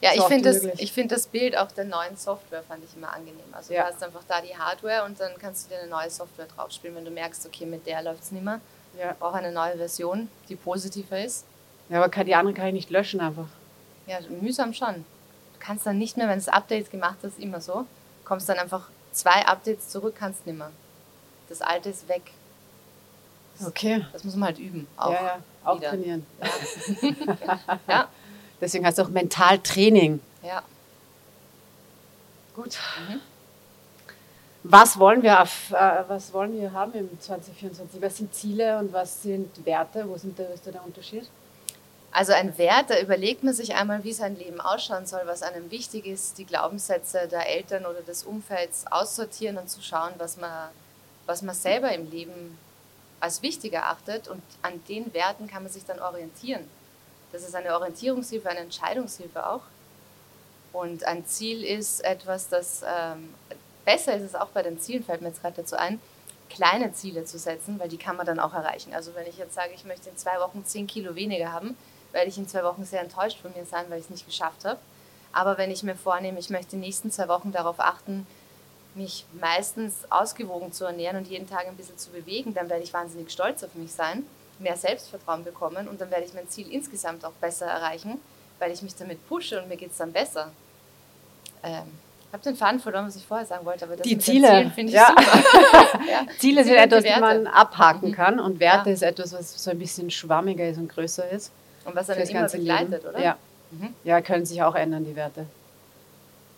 Ja, 0.00 0.10
ich 0.14 0.22
finde 0.22 0.52
das, 0.52 0.90
find 0.90 1.12
das 1.12 1.26
Bild 1.26 1.58
auch 1.58 1.70
der 1.72 1.84
neuen 1.84 2.16
Software 2.16 2.62
fand 2.62 2.82
ich 2.84 2.96
immer 2.96 3.12
angenehm. 3.12 3.44
Also 3.52 3.74
ja. 3.74 3.82
du 3.82 3.88
hast 3.88 4.02
einfach 4.02 4.22
da 4.26 4.40
die 4.40 4.56
Hardware 4.56 5.04
und 5.04 5.20
dann 5.20 5.32
kannst 5.38 5.66
du 5.66 5.74
dir 5.74 5.80
eine 5.80 5.90
neue 5.90 6.08
Software 6.08 6.46
draufspielen, 6.46 6.96
wenn 6.96 7.04
du 7.04 7.10
merkst, 7.10 7.44
okay, 7.44 7.66
mit 7.66 7.86
der 7.86 8.02
läuft 8.02 8.22
es 8.22 8.32
nicht 8.32 8.44
mehr. 8.44 8.60
Ja. 8.98 9.14
Auch 9.20 9.34
eine 9.34 9.52
neue 9.52 9.76
Version, 9.76 10.30
die 10.48 10.56
positiver 10.56 11.22
ist. 11.22 11.44
Ja, 11.90 12.02
aber 12.02 12.24
die 12.24 12.34
andere 12.34 12.54
kann 12.54 12.68
ich 12.68 12.72
nicht 12.72 12.90
löschen 12.90 13.20
einfach. 13.20 13.48
Ja, 14.06 14.18
mühsam 14.40 14.72
schon. 14.72 14.94
Du 14.94 15.58
kannst 15.58 15.84
dann 15.84 15.98
nicht 15.98 16.16
mehr, 16.16 16.28
wenn 16.28 16.40
du 16.40 16.52
Updates 16.52 16.90
gemacht 16.90 17.18
hast, 17.22 17.38
immer 17.38 17.60
so, 17.60 17.84
kommst 18.24 18.48
dann 18.48 18.58
einfach 18.58 18.88
zwei 19.12 19.44
Updates 19.44 19.88
zurück, 19.88 20.14
kannst 20.16 20.46
nicht 20.46 20.56
mehr 20.56 20.70
das 21.48 21.62
Alte 21.62 21.90
ist 21.90 22.08
weg. 22.08 22.22
Okay. 23.64 24.04
Das 24.12 24.24
muss 24.24 24.34
man 24.36 24.48
halt 24.48 24.58
üben. 24.58 24.86
Auch 24.96 25.12
ja, 25.12 25.22
ja. 25.22 25.38
Auch 25.64 25.78
wieder. 25.78 25.90
trainieren. 25.90 26.26
Ja. 26.40 27.60
ja. 27.88 28.08
Deswegen 28.60 28.84
heißt 28.86 28.98
es 28.98 29.04
auch 29.04 29.10
Mentaltraining. 29.10 30.20
Ja. 30.42 30.62
Gut. 32.54 32.78
Mhm. 33.08 33.20
Was 34.68 34.98
wollen 34.98 35.22
wir 35.22 35.42
auf, 35.42 35.70
äh, 35.70 36.02
was 36.08 36.32
wollen 36.32 36.52
wir 36.58 36.72
haben 36.72 36.92
im 36.94 37.20
2024? 37.20 38.02
Was 38.02 38.16
sind 38.16 38.34
Ziele 38.34 38.78
und 38.78 38.92
was 38.92 39.22
sind 39.22 39.64
Werte? 39.64 40.08
Wo 40.08 40.16
sind 40.16 40.38
der, 40.38 40.52
ist 40.52 40.66
der 40.66 40.84
Unterschied? 40.84 41.28
Also 42.10 42.32
ein 42.32 42.56
Wert, 42.58 42.88
da 42.88 42.98
überlegt 42.98 43.44
man 43.44 43.52
sich 43.52 43.74
einmal, 43.74 44.02
wie 44.02 44.12
sein 44.12 44.36
Leben 44.36 44.60
ausschauen 44.60 45.06
soll, 45.06 45.20
was 45.26 45.42
einem 45.42 45.70
wichtig 45.70 46.06
ist, 46.06 46.38
die 46.38 46.46
Glaubenssätze 46.46 47.28
der 47.28 47.48
Eltern 47.48 47.84
oder 47.84 48.00
des 48.00 48.24
Umfelds 48.24 48.86
aussortieren 48.90 49.58
und 49.58 49.68
zu 49.68 49.82
schauen, 49.82 50.14
was 50.18 50.38
man 50.38 50.70
was 51.26 51.42
man 51.42 51.54
selber 51.54 51.92
im 51.92 52.10
Leben 52.10 52.58
als 53.20 53.42
wichtig 53.42 53.72
erachtet 53.72 54.28
und 54.28 54.42
an 54.62 54.82
den 54.88 55.12
Werten 55.14 55.46
kann 55.46 55.62
man 55.62 55.72
sich 55.72 55.84
dann 55.84 56.00
orientieren. 56.00 56.68
Das 57.32 57.42
ist 57.42 57.54
eine 57.54 57.74
Orientierungshilfe, 57.74 58.48
eine 58.48 58.60
Entscheidungshilfe 58.60 59.46
auch. 59.46 59.62
Und 60.72 61.04
ein 61.04 61.26
Ziel 61.26 61.64
ist 61.64 62.04
etwas, 62.04 62.48
das 62.48 62.82
ähm, 62.82 63.34
besser 63.84 64.14
ist 64.14 64.22
es 64.22 64.34
auch 64.34 64.48
bei 64.48 64.62
den 64.62 64.78
Zielen, 64.78 65.02
fällt 65.04 65.22
mir 65.22 65.28
jetzt 65.28 65.40
gerade 65.40 65.56
dazu 65.56 65.76
ein, 65.76 66.00
kleine 66.50 66.92
Ziele 66.92 67.24
zu 67.24 67.38
setzen, 67.38 67.78
weil 67.78 67.88
die 67.88 67.96
kann 67.96 68.16
man 68.16 68.26
dann 68.26 68.38
auch 68.38 68.54
erreichen. 68.54 68.94
Also 68.94 69.14
wenn 69.14 69.26
ich 69.26 69.38
jetzt 69.38 69.54
sage, 69.54 69.72
ich 69.74 69.84
möchte 69.84 70.10
in 70.10 70.16
zwei 70.16 70.38
Wochen 70.38 70.64
zehn 70.64 70.86
Kilo 70.86 71.14
weniger 71.14 71.52
haben, 71.52 71.76
werde 72.12 72.28
ich 72.28 72.38
in 72.38 72.48
zwei 72.48 72.62
Wochen 72.64 72.84
sehr 72.84 73.00
enttäuscht 73.00 73.40
von 73.40 73.52
mir 73.54 73.64
sein, 73.64 73.86
weil 73.88 73.98
ich 73.98 74.04
es 74.04 74.10
nicht 74.10 74.26
geschafft 74.26 74.64
habe. 74.64 74.78
Aber 75.32 75.58
wenn 75.58 75.70
ich 75.70 75.82
mir 75.82 75.96
vornehme, 75.96 76.38
ich 76.38 76.50
möchte 76.50 76.72
den 76.72 76.80
nächsten 76.80 77.10
zwei 77.10 77.28
Wochen 77.28 77.52
darauf 77.52 77.80
achten, 77.80 78.26
mich 78.96 79.24
meistens 79.40 80.10
ausgewogen 80.10 80.72
zu 80.72 80.84
ernähren 80.84 81.16
und 81.16 81.28
jeden 81.28 81.48
Tag 81.48 81.66
ein 81.66 81.76
bisschen 81.76 81.98
zu 81.98 82.10
bewegen, 82.10 82.54
dann 82.54 82.68
werde 82.68 82.82
ich 82.82 82.92
wahnsinnig 82.92 83.30
stolz 83.30 83.62
auf 83.62 83.74
mich 83.74 83.92
sein, 83.92 84.24
mehr 84.58 84.76
Selbstvertrauen 84.76 85.44
bekommen 85.44 85.88
und 85.88 86.00
dann 86.00 86.10
werde 86.10 86.24
ich 86.24 86.34
mein 86.34 86.48
Ziel 86.48 86.70
insgesamt 86.70 87.24
auch 87.24 87.32
besser 87.32 87.66
erreichen, 87.66 88.20
weil 88.58 88.72
ich 88.72 88.82
mich 88.82 88.94
damit 88.94 89.26
pushe 89.28 89.60
und 89.60 89.68
mir 89.68 89.76
geht 89.76 89.90
es 89.90 89.98
dann 89.98 90.12
besser. 90.12 90.50
Ähm, 91.62 91.84
ich 92.28 92.32
habe 92.32 92.42
den 92.42 92.56
Faden 92.56 92.80
verloren, 92.80 93.06
was 93.06 93.16
ich 93.16 93.26
vorher 93.26 93.46
sagen 93.46 93.64
wollte, 93.64 93.84
aber 93.84 93.96
das 93.96 94.06
die 94.06 94.18
Ziele 94.18 94.70
finde 94.74 94.92
ich 94.92 94.98
ja. 94.98 95.08
super. 95.08 96.00
ja. 96.10 96.26
Ziele 96.38 96.64
sind 96.64 96.76
etwas, 96.76 97.04
die 97.04 97.20
man 97.20 97.46
abhaken 97.46 98.10
mhm. 98.10 98.14
kann 98.14 98.40
und 98.40 98.60
Werte 98.60 98.90
ja. 98.90 98.94
ist 98.94 99.02
etwas, 99.02 99.32
was 99.32 99.62
so 99.62 99.70
ein 99.70 99.78
bisschen 99.78 100.10
schwammiger 100.10 100.68
ist 100.68 100.78
und 100.78 100.88
größer 100.88 101.30
ist. 101.30 101.52
Und 101.84 101.94
was 101.94 102.10
einen 102.10 102.28
immer 102.28 102.48
begleitet, 102.48 102.90
Leben. 102.90 103.06
oder? 103.06 103.20
Ja, 103.20 103.36
Mhm. 103.70 103.94
Ja, 104.04 104.20
können 104.20 104.46
sich 104.46 104.62
auch 104.62 104.74
ändern, 104.74 105.04
die 105.04 105.16
Werte. 105.16 105.46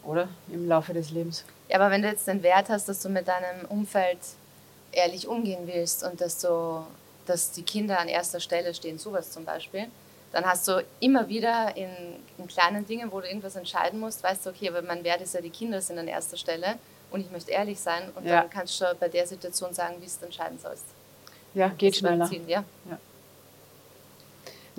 Oder? 0.05 0.29
Im 0.49 0.69
Laufe 0.69 0.93
des 0.93 1.11
Lebens. 1.11 1.45
Ja, 1.69 1.77
aber 1.77 1.91
wenn 1.91 2.03
du 2.03 2.09
jetzt 2.09 2.27
den 2.27 2.43
Wert 2.43 2.69
hast, 2.69 2.89
dass 2.89 3.01
du 3.01 3.09
mit 3.09 3.29
deinem 3.29 3.67
Umfeld 3.69 4.19
ehrlich 4.93 5.29
umgehen 5.29 5.67
willst 5.67 6.03
und 6.03 6.21
dass, 6.21 6.41
du, 6.41 6.85
dass 7.27 7.53
die 7.53 7.63
Kinder 7.63 7.99
an 7.99 8.09
erster 8.09 8.41
Stelle 8.41 8.75
stehen, 8.75 8.99
sowas 8.99 9.31
zum 9.31 9.45
Beispiel, 9.45 9.87
dann 10.33 10.45
hast 10.45 10.69
du 10.69 10.85
immer 11.01 11.29
wieder 11.29 11.77
in, 11.77 11.91
in 12.37 12.47
kleinen 12.49 12.87
Dingen, 12.87 13.11
wo 13.13 13.21
du 13.21 13.27
irgendwas 13.27 13.57
entscheiden 13.57 13.99
musst, 14.01 14.23
weißt 14.23 14.47
du, 14.47 14.51
okay, 14.51 14.69
aber 14.69 14.83
mein 14.83 15.05
Wert 15.05 15.21
ist 15.21 15.35
ja, 15.35 15.41
die 15.41 15.51
Kinder 15.51 15.81
sind 15.81 15.99
an 15.99 16.09
erster 16.09 16.37
Stelle 16.37 16.77
und 17.11 17.21
ich 17.21 17.31
möchte 17.31 17.51
ehrlich 17.51 17.81
sein 17.81 18.11
und 18.15 18.27
ja. 18.27 18.41
dann 18.41 18.51
kannst 18.51 18.81
du 18.81 18.95
bei 18.99 19.09
der 19.09 19.27
Situation 19.27 19.73
sagen, 19.73 19.97
wie 19.97 20.07
du 20.07 20.07
es 20.07 20.23
entscheiden 20.23 20.59
sollst. 20.59 20.85
Ja, 21.55 21.69
geht 21.69 21.97
schneller. 21.97 22.31
Ja. 22.47 22.65
ja. 22.91 22.99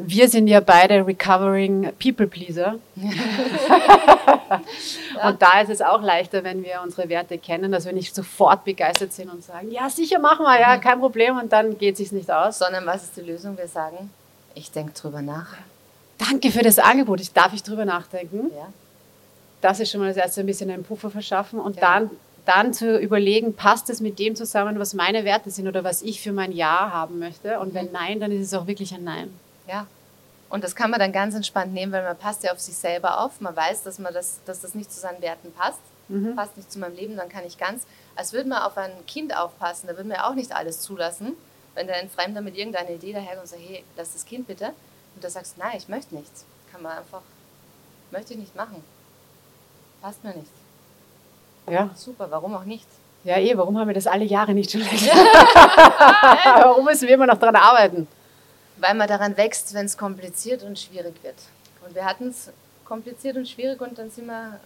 Wir 0.02 0.30
sind 0.30 0.48
ja 0.48 0.62
beide 0.62 1.06
recovering 1.06 1.92
People 2.02 2.26
Pleaser. 2.28 2.76
Und 5.26 5.42
da 5.42 5.60
ist 5.62 5.70
es 5.70 5.82
auch 5.82 6.02
leichter, 6.02 6.46
wenn 6.46 6.64
wir 6.64 6.82
unsere 6.84 7.10
Werte 7.10 7.38
kennen, 7.38 7.74
dass 7.74 7.86
wir 7.86 7.92
nicht 7.92 8.16
sofort 8.16 8.64
begeistert 8.64 9.12
sind 9.12 9.30
und 9.30 9.44
sagen, 9.44 9.72
ja, 9.72 9.90
sicher 9.90 10.20
machen 10.20 10.46
wir, 10.46 10.58
ja, 10.60 10.78
mhm. 10.78 10.82
kein 10.82 11.00
Problem 11.00 11.38
und 11.38 11.52
dann 11.52 11.78
geht 11.78 11.94
es 11.94 11.98
sich 12.00 12.12
nicht 12.14 12.32
aus. 12.32 12.60
Sondern 12.60 12.86
was 12.86 13.04
ist 13.04 13.18
die 13.18 13.22
Lösung? 13.22 13.58
Wir 13.58 13.68
sagen, 13.68 14.10
ich 14.56 14.72
denke 14.72 14.94
drüber 14.94 15.22
nach. 15.22 15.58
Danke 16.18 16.52
für 16.52 16.62
das 16.62 16.80
Angebot. 16.80 17.20
Ich 17.20 17.34
darf 17.34 17.54
ich 17.54 17.64
drüber 17.64 17.84
nachdenken. 17.84 18.52
Ja. 18.56 18.68
Das 19.60 19.82
ist 19.82 19.92
schon 19.92 20.00
mal 20.00 20.08
das 20.08 20.18
erste 20.18 20.40
ein 20.42 20.46
bisschen 20.46 20.70
einen 20.70 20.86
Puffer 20.86 21.10
verschaffen 21.10 21.60
und 21.60 21.76
ja. 21.76 21.82
dann 21.82 22.12
dann 22.46 22.74
zu 22.74 22.98
überlegen, 22.98 23.54
passt 23.54 23.90
es 23.90 24.00
mit 24.00 24.18
dem 24.18 24.36
zusammen, 24.36 24.80
was 24.80 24.96
meine 24.96 25.24
Werte 25.24 25.52
sind 25.52 25.68
oder 25.68 25.84
was 25.84 26.02
ich 26.02 26.22
für 26.22 26.32
mein 26.32 26.52
Ja 26.52 26.90
haben 26.92 27.20
möchte. 27.20 27.60
Und 27.60 27.74
wenn 27.74 27.88
mhm. 27.88 27.92
nein, 27.92 28.20
dann 28.20 28.32
ist 28.32 28.48
es 28.48 28.54
auch 28.54 28.66
wirklich 28.66 28.94
ein 28.94 29.04
Nein. 29.04 29.30
Ja. 29.70 29.88
Und 30.50 30.64
das 30.64 30.76
kann 30.76 30.90
man 30.90 31.00
dann 31.00 31.12
ganz 31.12 31.36
entspannt 31.36 31.74
nehmen, 31.74 31.92
weil 31.92 32.04
man 32.04 32.18
passt 32.18 32.44
ja 32.44 32.52
auf 32.52 32.60
sich 32.60 32.76
selber 32.76 33.22
auf. 33.22 33.40
Man 33.40 33.56
weiß, 33.56 33.84
dass, 33.84 34.00
man 34.00 34.14
das, 34.14 34.40
dass 34.46 34.62
das 34.62 34.74
nicht 34.74 34.92
zu 34.92 35.00
seinen 35.00 35.22
Werten 35.22 35.54
passt, 35.54 35.80
mhm. 36.08 36.36
passt 36.36 36.58
nicht 36.58 36.72
zu 36.72 36.80
meinem 36.80 36.96
Leben, 36.96 37.16
dann 37.16 37.30
kann 37.30 37.46
ich 37.46 37.58
ganz, 37.58 37.86
als 38.16 38.34
würde 38.34 38.50
man 38.50 38.64
auf 38.64 38.76
ein 38.78 38.92
Kind 39.06 39.36
aufpassen, 39.36 39.88
da 39.88 39.96
würde 39.96 40.10
man 40.10 40.18
ja 40.18 40.30
auch 40.30 40.34
nicht 40.34 40.52
alles 40.52 40.82
zulassen. 40.82 41.34
Wenn 41.76 41.88
da 41.88 41.94
ein 41.94 42.10
Fremder 42.10 42.42
mit 42.42 42.58
irgendeiner 42.58 42.90
Idee 42.90 43.14
daherkommt 43.14 43.44
und 43.44 43.48
sagt, 43.48 43.62
hey, 43.66 43.84
lass 43.96 44.14
das 44.14 44.26
Kind 44.26 44.48
bitte. 44.48 44.74
Und 45.16 45.24
du 45.24 45.30
sagst, 45.30 45.58
nein, 45.60 45.78
ich 45.78 45.88
möchte 45.88 46.16
nichts. 46.16 46.46
Kann 46.72 46.82
man 46.82 46.98
einfach, 46.98 47.22
möchte 48.10 48.34
ich 48.34 48.40
nicht 48.40 48.56
machen. 48.56 48.84
Passt 50.02 50.24
mir 50.24 50.36
nicht. 50.36 50.52
Ja. 51.70 51.92
Super, 51.96 52.26
warum 52.32 52.56
auch 52.56 52.64
nicht? 52.64 52.88
Ja, 53.24 53.38
eh, 53.38 53.56
warum 53.56 53.78
haben 53.78 53.88
wir 53.88 53.94
das 53.94 54.08
alle 54.08 54.26
Jahre 54.26 54.54
nicht 54.54 54.72
schon 54.72 54.82
längst? 54.86 55.08
warum 55.08 56.86
müssen 56.86 57.08
wir 57.08 57.14
immer 57.14 57.28
noch 57.28 57.38
daran 57.38 57.56
arbeiten? 57.56 58.08
Weil 58.80 58.96
man 58.96 59.08
daran 59.08 59.38
wächst, 59.38 59.74
wenn 59.74 59.86
es 59.86 59.98
kompliziert 59.98 60.64
und 60.64 60.80
schwierig 60.80 61.16
wird. 61.24 61.36
Und 61.86 61.96
wir 61.96 62.06
hatten 62.06 62.30
es 62.30 62.52
kompliziert 62.86 63.38
und 63.38 63.48
schwierig 63.48 63.80
und 63.82 63.98
dann 63.98 64.10
sind 64.10 64.28
wir 64.28 64.60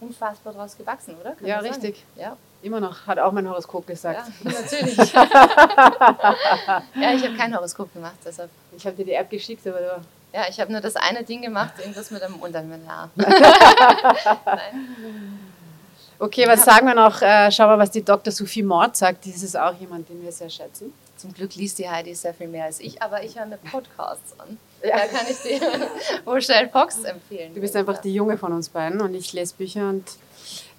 unfassbar 0.00 0.52
daraus 0.52 0.76
gewachsen, 0.76 1.16
oder? 1.20 1.32
Kann 1.32 1.46
ja, 1.46 1.58
richtig. 1.58 2.04
Ja. 2.16 2.36
Immer 2.60 2.80
noch, 2.80 3.06
hat 3.06 3.20
auch 3.20 3.30
mein 3.32 3.48
Horoskop 3.48 3.86
gesagt. 3.86 4.30
Ja, 4.44 4.50
natürlich. 4.50 4.96
ja, 5.12 7.14
ich 7.14 7.24
habe 7.24 7.36
kein 7.36 7.56
Horoskop 7.56 7.92
gemacht, 7.92 8.16
deshalb. 8.24 8.50
Ich 8.76 8.84
habe 8.84 8.96
dir 8.96 9.04
die 9.04 9.12
App 9.12 9.30
geschickt, 9.30 9.64
aber 9.66 9.78
du. 9.78 10.00
Ja, 10.32 10.42
ich 10.48 10.60
habe 10.60 10.70
nur 10.70 10.80
das 10.80 10.96
eine 10.96 11.22
Ding 11.22 11.40
gemacht, 11.40 11.74
irgendwas 11.78 12.10
mit 12.10 12.22
einem 12.22 12.36
Untermenlar. 12.36 13.10
Nein. 13.16 13.28
Okay, 16.18 16.48
was 16.48 16.64
sagen 16.64 16.86
wir 16.86 16.94
noch? 16.94 17.22
Äh, 17.22 17.50
schauen 17.52 17.70
wir, 17.70 17.78
was 17.78 17.92
die 17.92 18.04
Dr. 18.04 18.32
Sophie 18.32 18.64
Mord 18.64 18.96
sagt. 18.96 19.24
Das 19.24 19.42
ist 19.42 19.56
auch 19.56 19.74
jemand, 19.74 20.08
den 20.08 20.20
wir 20.20 20.32
sehr 20.32 20.50
schätzen. 20.50 20.92
Zum 21.18 21.34
Glück 21.34 21.54
liest 21.56 21.78
die 21.78 21.88
Heidi 21.88 22.14
sehr 22.14 22.32
viel 22.32 22.48
mehr 22.48 22.64
als 22.64 22.80
ich, 22.80 23.02
aber 23.02 23.22
ich 23.24 23.34
höre 23.34 23.42
eine 23.42 23.58
Podcasts 23.58 24.38
an. 24.38 24.58
Ja. 24.80 24.96
Da 24.96 25.06
kann 25.06 25.26
ich 25.28 25.36
dir 25.38 25.60
Rochelle 26.24 26.68
Fox 26.68 27.02
empfehlen. 27.02 27.52
Du 27.52 27.60
bist 27.60 27.74
einfach 27.74 27.98
die 27.98 28.14
Junge 28.14 28.38
von 28.38 28.52
uns 28.52 28.68
beiden 28.68 29.00
und 29.00 29.12
ich 29.12 29.32
lese 29.32 29.52
Bücher 29.56 29.88
und 29.88 30.04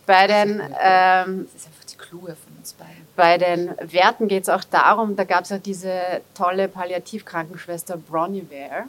bei 0.05 0.25
den... 0.25 0.61
Ähm, 0.81 1.49
das 1.51 1.63
ist 1.63 1.67
einfach 1.67 1.83
die 1.83 1.97
Kluge 1.97 2.37
von 2.37 2.57
uns 2.57 2.71
beiden. 2.71 3.05
Bei 3.17 3.37
den 3.37 3.75
Werten 3.81 4.29
geht 4.29 4.43
es 4.43 4.49
auch 4.49 4.63
darum, 4.63 5.17
da 5.17 5.25
gab 5.25 5.43
es 5.43 5.49
ja 5.49 5.57
diese 5.57 6.21
tolle 6.33 6.69
Palliativkrankenschwester 6.69 7.97
Bronnie 7.97 8.47
Ware 8.49 8.85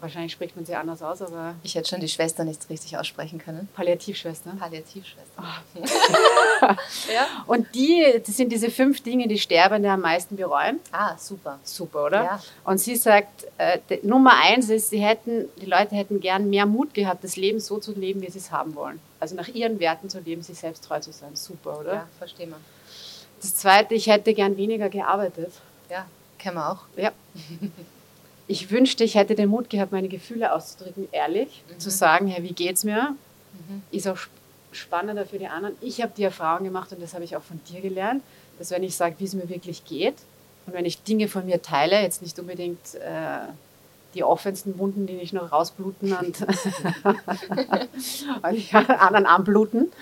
Wahrscheinlich 0.00 0.32
spricht 0.32 0.56
man 0.56 0.64
sie 0.64 0.74
anders 0.74 1.02
aus, 1.02 1.20
aber. 1.20 1.54
Ich 1.62 1.74
hätte 1.74 1.88
schon 1.88 2.00
die 2.00 2.08
Schwester 2.08 2.44
nicht 2.44 2.68
richtig 2.70 2.96
aussprechen 2.96 3.38
können. 3.38 3.68
Palliativschwester. 3.74 4.52
Palliativschwester. 4.58 5.42
Oh. 5.42 5.78
ja. 7.12 7.26
Und 7.46 7.74
die, 7.74 8.20
das 8.24 8.36
sind 8.36 8.50
diese 8.50 8.70
fünf 8.70 9.02
Dinge, 9.02 9.28
die 9.28 9.38
Sterbende 9.38 9.90
am 9.90 10.00
meisten 10.00 10.36
bereuen. 10.36 10.80
Ah, 10.90 11.16
super. 11.18 11.58
Super, 11.64 12.06
oder? 12.06 12.24
Ja. 12.24 12.42
Und 12.64 12.78
sie 12.78 12.96
sagt, 12.96 13.46
äh, 13.58 13.78
Nummer 14.02 14.32
eins 14.42 14.70
ist, 14.70 14.90
sie 14.90 15.00
hätten, 15.00 15.48
die 15.60 15.66
Leute 15.66 15.94
hätten 15.94 16.20
gern 16.20 16.48
mehr 16.48 16.64
Mut 16.64 16.94
gehabt, 16.94 17.22
das 17.22 17.36
Leben 17.36 17.60
so 17.60 17.78
zu 17.78 17.92
leben, 17.92 18.22
wie 18.22 18.30
sie 18.30 18.38
es 18.38 18.50
haben 18.50 18.74
wollen. 18.74 19.00
Also 19.20 19.34
nach 19.34 19.48
ihren 19.48 19.80
Werten 19.80 20.08
zu 20.08 20.20
leben, 20.20 20.42
sich 20.42 20.58
selbst 20.58 20.84
treu 20.84 20.98
zu 21.00 21.12
sein. 21.12 21.36
Super, 21.36 21.78
oder? 21.78 21.92
Ja, 21.92 22.08
verstehe 22.18 22.46
man. 22.46 22.60
Das 23.40 23.54
zweite, 23.54 23.94
ich 23.94 24.06
hätte 24.06 24.32
gern 24.32 24.56
weniger 24.56 24.88
gearbeitet. 24.88 25.52
Ja, 25.90 26.06
kennen 26.38 26.56
wir 26.56 26.72
auch. 26.72 26.80
Ja. 26.96 27.12
ich 28.50 28.72
wünschte, 28.72 29.04
ich 29.04 29.14
hätte 29.14 29.36
den 29.36 29.48
Mut 29.48 29.70
gehabt, 29.70 29.92
meine 29.92 30.08
Gefühle 30.08 30.52
auszudrücken, 30.52 31.06
ehrlich, 31.12 31.62
mhm. 31.68 31.78
zu 31.78 31.88
sagen, 31.88 32.26
hey, 32.26 32.42
wie 32.42 32.52
geht's 32.52 32.82
mir? 32.82 33.14
Mhm. 33.52 33.82
Ist 33.92 34.08
auch 34.08 34.18
spannender 34.72 35.24
für 35.24 35.38
die 35.38 35.46
anderen. 35.46 35.76
Ich 35.80 36.02
habe 36.02 36.12
die 36.16 36.24
Erfahrung 36.24 36.64
gemacht 36.64 36.90
und 36.90 37.00
das 37.00 37.14
habe 37.14 37.22
ich 37.22 37.36
auch 37.36 37.42
von 37.42 37.60
dir 37.70 37.80
gelernt, 37.80 38.24
dass 38.58 38.72
wenn 38.72 38.82
ich 38.82 38.96
sage, 38.96 39.14
wie 39.18 39.24
es 39.24 39.34
mir 39.34 39.48
wirklich 39.48 39.84
geht 39.84 40.16
und 40.66 40.72
wenn 40.72 40.84
ich 40.84 41.00
Dinge 41.04 41.28
von 41.28 41.46
mir 41.46 41.62
teile, 41.62 42.02
jetzt 42.02 42.22
nicht 42.22 42.36
unbedingt 42.40 42.96
äh, 42.96 43.46
die 44.14 44.24
offensten 44.24 44.78
Wunden, 44.78 45.06
die 45.06 45.14
nicht 45.14 45.32
noch 45.32 45.52
rausbluten 45.52 46.12
und, 46.12 46.46
anderen 49.00 49.26
anbluten, 49.26 49.92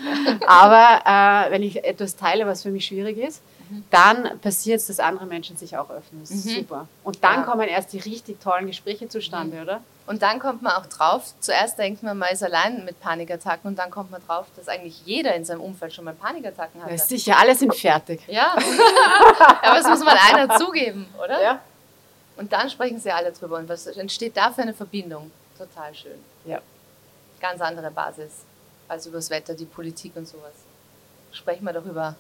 aber 0.47 1.03
äh, 1.05 1.51
wenn 1.51 1.63
ich 1.63 1.85
etwas 1.85 2.17
teile, 2.17 2.47
was 2.47 2.63
für 2.63 2.71
mich 2.71 2.87
schwierig 2.87 3.19
ist, 3.19 3.43
dann 3.91 4.39
passiert 4.41 4.81
es, 4.81 4.87
dass 4.87 5.01
andere 5.01 5.27
Menschen 5.27 5.57
sich 5.57 5.77
auch 5.77 5.91
öffnen. 5.91 6.23
Das 6.23 6.31
ist 6.31 6.47
mhm. 6.47 6.61
super. 6.61 6.89
Und 7.05 7.23
dann 7.23 7.41
ja. 7.41 7.43
kommen 7.43 7.69
erst 7.69 7.93
die 7.93 7.99
richtig 7.99 8.41
tollen 8.41 8.67
Gespräche 8.67 9.09
zustande, 9.09 9.57
mhm. 9.57 9.63
oder? 9.63 9.81
Und 10.07 10.23
dann 10.23 10.39
kommt 10.39 10.63
man 10.63 10.73
auch 10.73 10.87
drauf, 10.87 11.35
zuerst 11.39 11.79
denkt 11.79 12.03
man, 12.03 12.17
man 12.17 12.31
ist 12.33 12.43
allein 12.43 12.83
mit 12.87 12.99
Panikattacken 12.99 13.69
und 13.69 13.79
dann 13.79 13.91
kommt 13.91 14.11
man 14.11 14.23
drauf, 14.27 14.47
dass 14.57 14.67
eigentlich 14.67 15.03
jeder 15.05 15.35
in 15.35 15.45
seinem 15.45 15.61
Umfeld 15.61 15.93
schon 15.93 16.07
mal 16.07 16.15
Panikattacken 16.15 16.83
hat. 16.83 16.91
Ja, 16.91 16.97
sicher, 16.97 17.39
alle 17.39 17.55
sind 17.55 17.75
fertig. 17.75 18.23
Ja, 18.27 18.53
aber 19.63 19.77
das 19.77 19.87
muss 19.87 20.01
mal 20.01 20.17
einer 20.31 20.57
zugeben, 20.57 21.07
oder? 21.23 21.43
Ja. 21.43 21.61
Und 22.39 22.53
dann 22.53 22.71
sprechen 22.71 23.01
sie 23.01 23.11
alle 23.11 23.33
drüber 23.33 23.57
und 23.59 23.69
was 23.69 23.87
entsteht 23.89 24.37
da 24.37 24.53
für 24.53 24.63
eine 24.63 24.73
Verbindung? 24.73 25.31
Total 25.59 25.93
schön. 25.93 26.19
Ja. 26.45 26.63
Ganz 27.41 27.61
andere 27.61 27.91
Basis 27.91 28.45
als 28.87 29.07
über 29.07 29.19
das 29.19 29.29
Wetter, 29.29 29.55
die 29.55 29.65
Politik 29.65 30.13
und 30.15 30.27
sowas. 30.27 30.55
Sprechen 31.33 31.65
wir 31.65 31.73
darüber, 31.73 32.15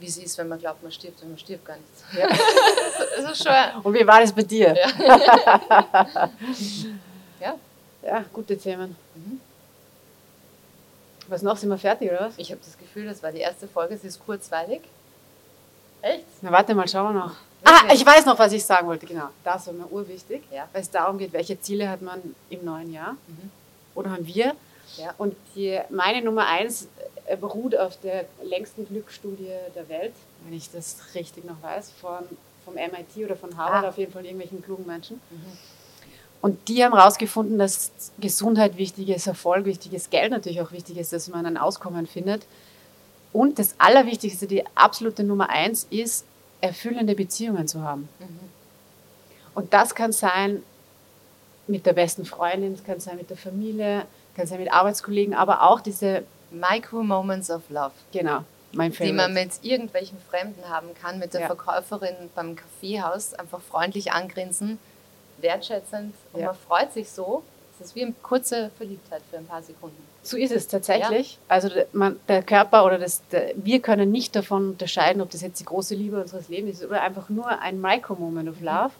wie 0.00 0.06
es 0.06 0.16
ist, 0.16 0.38
wenn 0.38 0.48
man 0.48 0.58
glaubt, 0.58 0.82
man 0.82 0.90
stirbt 0.90 1.22
und 1.22 1.28
man 1.28 1.38
stirbt 1.38 1.66
gar 1.66 1.76
nicht. 1.76 1.86
Ja. 2.18 2.26
das 3.16 3.32
ist 3.32 3.42
schwer. 3.42 3.80
Und 3.82 3.92
wie 3.94 4.06
war 4.06 4.20
das 4.20 4.32
bei 4.32 4.42
dir? 4.42 4.74
Ja, 4.74 4.90
ja. 7.40 7.54
ja 8.02 8.24
gute 8.32 8.56
Themen. 8.56 8.96
Mhm. 9.14 9.40
Was 11.28 11.42
noch? 11.42 11.56
Sind 11.58 11.68
wir 11.68 11.78
fertig 11.78 12.10
oder 12.10 12.20
was? 12.22 12.34
Ich 12.38 12.50
habe 12.50 12.60
das 12.64 12.78
Gefühl, 12.78 13.04
das 13.04 13.22
war 13.22 13.30
die 13.30 13.40
erste 13.40 13.68
Folge, 13.68 13.98
sie 13.98 14.08
ist 14.08 14.24
kurzweilig. 14.24 14.80
Echt? 16.00 16.24
Na 16.40 16.50
warte 16.50 16.74
mal, 16.74 16.88
schauen 16.88 17.14
wir 17.14 17.20
noch. 17.20 17.36
Ah, 17.68 17.92
ich 17.92 18.06
weiß 18.06 18.26
noch, 18.26 18.38
was 18.38 18.52
ich 18.52 18.64
sagen 18.64 18.86
wollte, 18.86 19.06
genau. 19.06 19.28
Das 19.42 19.66
war 19.66 19.74
mir 19.74 19.90
urwichtig, 19.90 20.42
ja. 20.52 20.68
weil 20.72 20.82
es 20.82 20.90
darum 20.90 21.18
geht, 21.18 21.32
welche 21.32 21.60
Ziele 21.60 21.88
hat 21.88 22.00
man 22.00 22.22
im 22.48 22.64
neuen 22.64 22.92
Jahr 22.92 23.12
mhm. 23.12 23.50
oder 23.94 24.10
haben 24.10 24.26
wir. 24.26 24.54
Ja. 24.96 25.14
Und 25.18 25.34
die, 25.54 25.80
meine 25.90 26.22
Nummer 26.22 26.46
eins 26.46 26.88
er 27.26 27.36
beruht 27.36 27.76
auf 27.76 27.98
der 28.00 28.26
längsten 28.42 28.86
Glücksstudie 28.86 29.50
der 29.74 29.88
Welt, 29.88 30.12
wenn 30.44 30.54
ich 30.54 30.70
das 30.70 30.96
richtig 31.14 31.44
noch 31.44 31.60
weiß, 31.62 31.90
von, 32.00 32.24
vom 32.64 32.74
MIT 32.74 33.24
oder 33.24 33.36
von 33.36 33.56
Harvard, 33.56 33.84
ah. 33.84 33.88
auf 33.88 33.98
jeden 33.98 34.12
Fall 34.12 34.24
irgendwelchen 34.24 34.62
klugen 34.62 34.86
Menschen. 34.86 35.20
Mhm. 35.30 35.58
Und 36.42 36.68
die 36.68 36.84
haben 36.84 36.94
herausgefunden, 36.94 37.58
dass 37.58 37.90
Gesundheit 38.18 38.76
wichtig 38.76 39.08
ist, 39.08 39.26
Erfolg 39.26 39.64
wichtig 39.64 39.92
ist, 39.92 40.10
Geld 40.10 40.30
natürlich 40.30 40.60
auch 40.60 40.70
wichtig 40.70 40.96
ist, 40.98 41.12
dass 41.12 41.28
man 41.28 41.46
ein 41.46 41.56
Auskommen 41.56 42.06
findet. 42.06 42.46
Und 43.32 43.58
das 43.58 43.74
Allerwichtigste, 43.78 44.46
die 44.46 44.64
absolute 44.76 45.24
Nummer 45.24 45.50
eins, 45.50 45.86
ist, 45.90 46.24
erfüllende 46.66 47.14
Beziehungen 47.14 47.66
zu 47.66 47.82
haben. 47.82 48.08
Mhm. 48.18 48.40
Und 49.54 49.72
das 49.72 49.94
kann 49.94 50.12
sein 50.12 50.62
mit 51.66 51.86
der 51.86 51.94
besten 51.94 52.24
Freundin, 52.24 52.74
es 52.74 52.84
kann 52.84 53.00
sein 53.00 53.16
mit 53.16 53.30
der 53.30 53.36
Familie, 53.36 54.04
kann 54.36 54.46
sein 54.46 54.60
mit 54.60 54.72
Arbeitskollegen, 54.72 55.34
aber 55.34 55.62
auch 55.62 55.80
diese 55.80 56.24
Micro 56.50 57.02
Moments 57.02 57.50
of 57.50 57.62
Love. 57.70 57.92
Genau. 58.12 58.44
Mein 58.72 58.92
die 58.92 59.12
man 59.12 59.32
mit 59.32 59.52
irgendwelchen 59.62 60.18
Fremden 60.30 60.68
haben 60.68 60.88
kann, 61.00 61.18
mit 61.18 61.32
der 61.32 61.42
ja. 61.42 61.46
Verkäuferin 61.46 62.14
beim 62.34 62.56
Kaffeehaus 62.56 63.32
einfach 63.34 63.60
freundlich 63.60 64.12
angrinsen, 64.12 64.78
wertschätzend 65.38 66.14
und 66.32 66.40
ja. 66.40 66.48
man 66.48 66.56
freut 66.56 66.92
sich 66.92 67.10
so. 67.10 67.42
Es 67.78 67.88
ist 67.88 67.94
wie 67.94 68.02
eine 68.02 68.14
kurze 68.22 68.70
Verliebtheit 68.76 69.22
für 69.30 69.38
ein 69.38 69.46
paar 69.46 69.62
Sekunden. 69.62 69.96
So 70.22 70.36
ist 70.36 70.50
es 70.50 70.66
tatsächlich. 70.66 71.34
Ja. 71.34 71.38
Also 71.48 71.68
man, 71.92 72.18
der 72.26 72.42
Körper 72.42 72.84
oder 72.84 72.98
das, 72.98 73.22
der, 73.28 73.52
wir 73.56 73.80
können 73.80 74.10
nicht 74.10 74.34
davon 74.34 74.70
unterscheiden, 74.70 75.22
ob 75.22 75.30
das 75.30 75.42
jetzt 75.42 75.60
die 75.60 75.64
große 75.64 75.94
Liebe 75.94 76.20
unseres 76.20 76.48
Lebens 76.48 76.80
ist 76.80 76.86
oder 76.86 77.02
einfach 77.02 77.28
nur 77.28 77.48
ein 77.60 77.80
Micro-Moment 77.80 78.48
of 78.48 78.60
Love. 78.60 78.90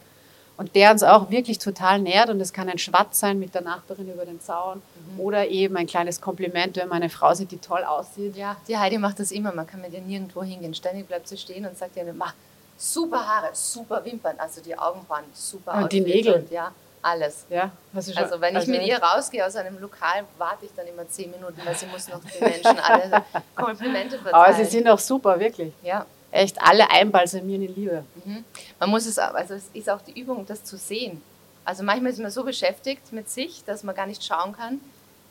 Und 0.58 0.74
der 0.74 0.90
uns 0.90 1.02
auch 1.02 1.30
wirklich 1.30 1.58
total 1.58 2.00
nährt. 2.00 2.30
Und 2.30 2.40
es 2.40 2.52
kann 2.52 2.68
ein 2.68 2.78
Schwatz 2.78 3.20
sein 3.20 3.38
mit 3.38 3.54
der 3.54 3.62
Nachbarin 3.62 4.10
über 4.10 4.24
den 4.24 4.40
Zaun 4.40 4.80
mhm. 5.12 5.20
oder 5.20 5.48
eben 5.48 5.76
ein 5.76 5.86
kleines 5.86 6.20
Kompliment, 6.20 6.76
wenn 6.76 6.88
man 6.88 7.02
eine 7.02 7.10
Frau 7.10 7.34
sieht, 7.34 7.50
die 7.50 7.58
toll 7.58 7.84
aussieht. 7.84 8.36
Ja, 8.36 8.56
die 8.68 8.78
Heidi 8.78 8.96
macht 8.98 9.20
das 9.20 9.32
immer. 9.32 9.52
Man 9.52 9.66
kann 9.66 9.80
mit 9.82 9.92
ihr 9.92 10.00
nirgendwo 10.00 10.42
hingehen. 10.42 10.74
Ständig 10.74 11.08
bleibt 11.08 11.28
sie 11.28 11.36
stehen 11.36 11.66
und 11.66 11.76
sagt 11.76 11.96
ihr, 11.96 12.10
mach 12.14 12.34
super 12.76 13.26
Haare, 13.26 13.50
super 13.52 14.04
Wimpern, 14.04 14.36
also 14.38 14.60
die 14.60 14.76
Augenbrauen, 14.78 15.24
super 15.32 15.82
Und 15.82 15.92
die 15.92 16.00
Nägel. 16.00 16.34
Und, 16.34 16.50
ja, 16.50 16.72
alles. 17.06 17.46
Ja, 17.48 17.70
also 17.94 18.40
wenn 18.40 18.54
ich 18.54 18.60
also 18.60 18.72
mit 18.72 18.82
ihr 18.82 18.98
rausgehe 18.98 19.46
aus 19.46 19.54
einem 19.56 19.78
Lokal, 19.80 20.24
warte 20.38 20.64
ich 20.64 20.72
dann 20.74 20.86
immer 20.86 21.08
zehn 21.08 21.30
Minuten, 21.30 21.60
weil 21.64 21.74
sie 21.74 21.86
muss 21.86 22.08
noch 22.08 22.20
den 22.20 22.40
Menschen 22.40 22.78
alle 22.78 23.24
Komplimente 23.54 24.18
verteilen. 24.18 24.34
Aber 24.34 24.52
sie 24.52 24.64
sind 24.64 24.88
auch 24.88 24.98
super, 24.98 25.38
wirklich. 25.38 25.72
Ja. 25.82 26.04
Echt 26.32 26.60
alle 26.60 26.90
einbalsamieren 26.90 27.62
in 27.62 27.74
Liebe. 27.74 28.04
Mhm. 28.24 28.44
Man 28.80 28.90
muss 28.90 29.06
es, 29.06 29.18
also 29.18 29.54
es 29.54 29.68
ist 29.72 29.88
auch 29.88 30.00
die 30.02 30.18
Übung, 30.20 30.44
das 30.46 30.64
zu 30.64 30.76
sehen. 30.76 31.22
Also 31.64 31.82
manchmal 31.82 32.12
ist 32.12 32.18
man 32.18 32.30
so 32.30 32.42
beschäftigt 32.42 33.12
mit 33.12 33.30
sich, 33.30 33.64
dass 33.64 33.84
man 33.84 33.94
gar 33.94 34.06
nicht 34.06 34.24
schauen 34.24 34.52
kann, 34.52 34.80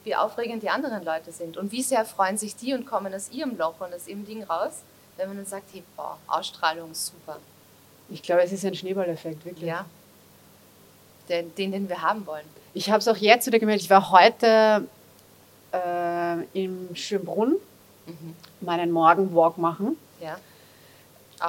wie 0.06 0.16
aufregend 0.16 0.64
die 0.64 0.70
anderen 0.70 1.04
Leute 1.04 1.32
sind 1.32 1.58
und 1.58 1.72
wie 1.72 1.84
sehr 1.84 2.06
freuen 2.06 2.38
sich 2.38 2.56
die 2.56 2.74
und 2.74 2.86
kommen 2.86 3.14
aus 3.14 3.32
ihrem 3.32 3.58
Loch 3.58 3.80
und 3.80 3.94
aus 3.94 4.08
ihrem 4.08 4.26
Ding 4.26 4.44
raus, 4.44 4.84
wenn 5.18 5.28
man 5.28 5.38
dann 5.38 5.46
sagt, 5.46 5.74
hey, 5.74 5.84
boah, 5.96 6.18
Ausstrahlung, 6.28 6.94
super. 6.94 7.38
Ich 8.10 8.22
glaube, 8.22 8.44
es 8.44 8.52
ist 8.52 8.64
ein 8.66 8.76
Schneeballeffekt, 8.76 9.44
wirklich. 9.46 9.68
Ja. 9.68 9.86
Den, 11.30 11.54
den, 11.56 11.72
den 11.72 11.90
wir 11.90 12.02
haben 12.02 12.26
wollen. 12.28 12.46
Ich 12.74 12.90
habe 12.90 13.00
es 13.00 13.08
auch 13.08 13.18
jetzt 13.18 13.48
wieder 13.48 13.60
gemerkt. 13.60 13.82
Ich 13.82 13.90
war 13.90 14.12
heute 14.12 14.88
äh, 15.72 16.44
im 16.54 16.96
Schönbrunn 16.96 17.56
mhm. 18.06 18.36
meinen 18.62 18.92
Morgenwalk 18.92 19.58
machen. 19.58 19.98
Ja. 20.22 20.38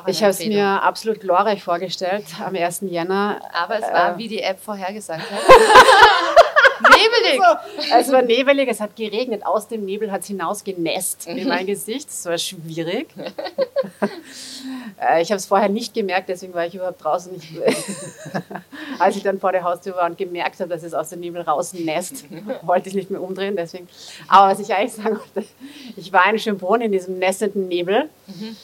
Ich 0.07 0.23
habe 0.23 0.31
es 0.31 0.45
mir 0.45 0.83
absolut 0.83 1.21
glorreich 1.21 1.63
vorgestellt 1.63 2.25
am 2.45 2.55
1. 2.55 2.83
Jänner. 2.83 3.41
Aber 3.53 3.77
es 3.77 3.83
war, 3.83 4.15
äh, 4.15 4.19
wie 4.19 4.29
die 4.29 4.43
App 4.43 4.61
vorhergesagt 4.61 5.31
hat. 5.31 5.41
nebelig! 6.81 7.41
So, 7.41 7.95
es 7.95 8.13
war 8.13 8.23
nebelig, 8.23 8.69
es 8.69 8.81
hat 8.81 8.97
geregnet. 8.97 9.47
Aus 9.47 9.69
dem 9.69 9.85
Nebel 9.85 10.11
hat 10.11 10.23
es 10.23 10.27
hinausgenässt 10.27 11.27
in 11.27 11.49
mein 11.49 11.67
Gesicht. 11.67 12.09
Das 12.09 12.25
war 12.27 12.39
schwierig. 12.39 13.09
Äh, 14.99 15.21
ich 15.21 15.31
habe 15.31 15.37
es 15.37 15.45
vorher 15.45 15.69
nicht 15.69 15.93
gemerkt, 15.93 16.29
deswegen 16.31 16.55
war 16.55 16.65
ich 16.65 16.75
überhaupt 16.75 17.05
draußen. 17.05 17.33
Als 18.99 19.17
ich 19.17 19.23
dann 19.23 19.39
vor 19.39 19.53
der 19.53 19.63
Haustür 19.65 19.97
war 19.97 20.07
und 20.07 20.19
gemerkt 20.19 20.61
habe, 20.61 20.71
dass 20.71 20.83
es 20.83 20.95
aus 20.95 21.11
dem 21.11 21.21
Nebel 21.21 21.43
rausnässt, 21.43 22.25
wollte 22.63 22.89
ich 22.89 22.95
nicht 22.95 23.11
mehr 23.11 23.23
umdrehen. 23.23 23.57
Deswegen. 23.57 23.89
Aber 24.29 24.53
was 24.53 24.61
ich 24.61 24.75
eigentlich 24.75 24.93
sagen 24.93 25.19
wollte, 25.19 25.49
ich 25.97 26.13
war 26.13 26.31
in 26.31 26.39
Schönbrunn 26.39 26.81
in 26.81 26.93
diesem 26.93 27.19
nässenden 27.19 27.69
Nebel. 27.69 28.09
Mhm 28.27 28.57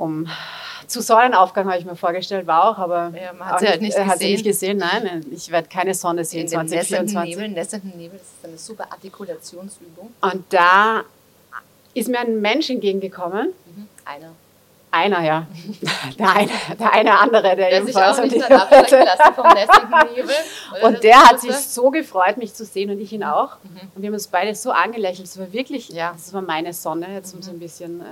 um 0.00 0.26
zu 0.86 1.02
Sonnenaufgang 1.02 1.66
habe 1.66 1.78
ich 1.78 1.84
mir 1.84 1.94
vorgestellt, 1.94 2.46
war 2.46 2.64
auch, 2.64 2.78
aber 2.78 3.12
ja, 3.14 3.32
man 3.32 3.48
hat 3.48 3.60
sie 3.60 3.68
halt 3.68 3.80
nicht, 3.80 3.92
gesehen. 3.92 4.10
Hat 4.10 4.18
sie 4.18 4.32
nicht 4.32 4.44
gesehen. 4.44 4.78
Nein, 4.78 5.24
ich 5.30 5.50
werde 5.50 5.68
keine 5.68 5.94
Sonne 5.94 6.24
sehen. 6.24 6.42
In 6.42 6.48
2024. 6.48 7.36
Nebel, 7.36 7.48
nässenden 7.50 7.96
Nebel, 7.96 8.18
das 8.18 8.28
ist 8.28 8.44
eine 8.44 8.58
super 8.58 8.90
Artikulationsübung. 8.90 10.12
Und 10.20 10.44
da 10.48 11.02
ist 11.94 12.08
mir 12.08 12.20
ein 12.20 12.40
Mensch 12.40 12.70
entgegengekommen. 12.70 13.52
Mhm. 13.66 13.88
Einer. 14.04 14.32
Einer, 14.92 15.22
ja. 15.22 15.46
Der 16.18 16.34
eine, 16.34 16.50
der 16.78 16.92
eine 16.92 17.18
andere, 17.18 17.42
der, 17.42 17.70
der. 17.70 17.84
Sich 17.84 17.96
auch 17.96 18.20
nicht 18.20 18.50
hat 18.50 19.34
vom 19.34 19.46
Nebel, 20.16 20.34
und 20.82 21.02
der 21.02 21.28
hat 21.28 21.40
sich 21.40 21.54
so 21.54 21.90
gefreut, 21.90 22.36
mich 22.36 22.52
zu 22.54 22.64
sehen 22.64 22.90
und 22.90 23.00
ich 23.00 23.12
ihn 23.12 23.22
auch. 23.22 23.56
Mhm. 23.62 23.80
Und 23.94 24.02
wir 24.02 24.08
haben 24.08 24.14
uns 24.14 24.26
beide 24.26 24.54
so 24.54 24.72
angelächelt. 24.72 25.28
Es 25.28 25.38
war 25.38 25.52
wirklich, 25.52 25.90
ja. 25.90 26.12
das 26.12 26.32
war 26.32 26.42
meine 26.42 26.72
Sonne, 26.72 27.06
jetzt 27.14 27.34
mhm. 27.34 27.42
so 27.42 27.50
ein 27.52 27.58
bisschen. 27.60 28.00
Äh, 28.00 28.04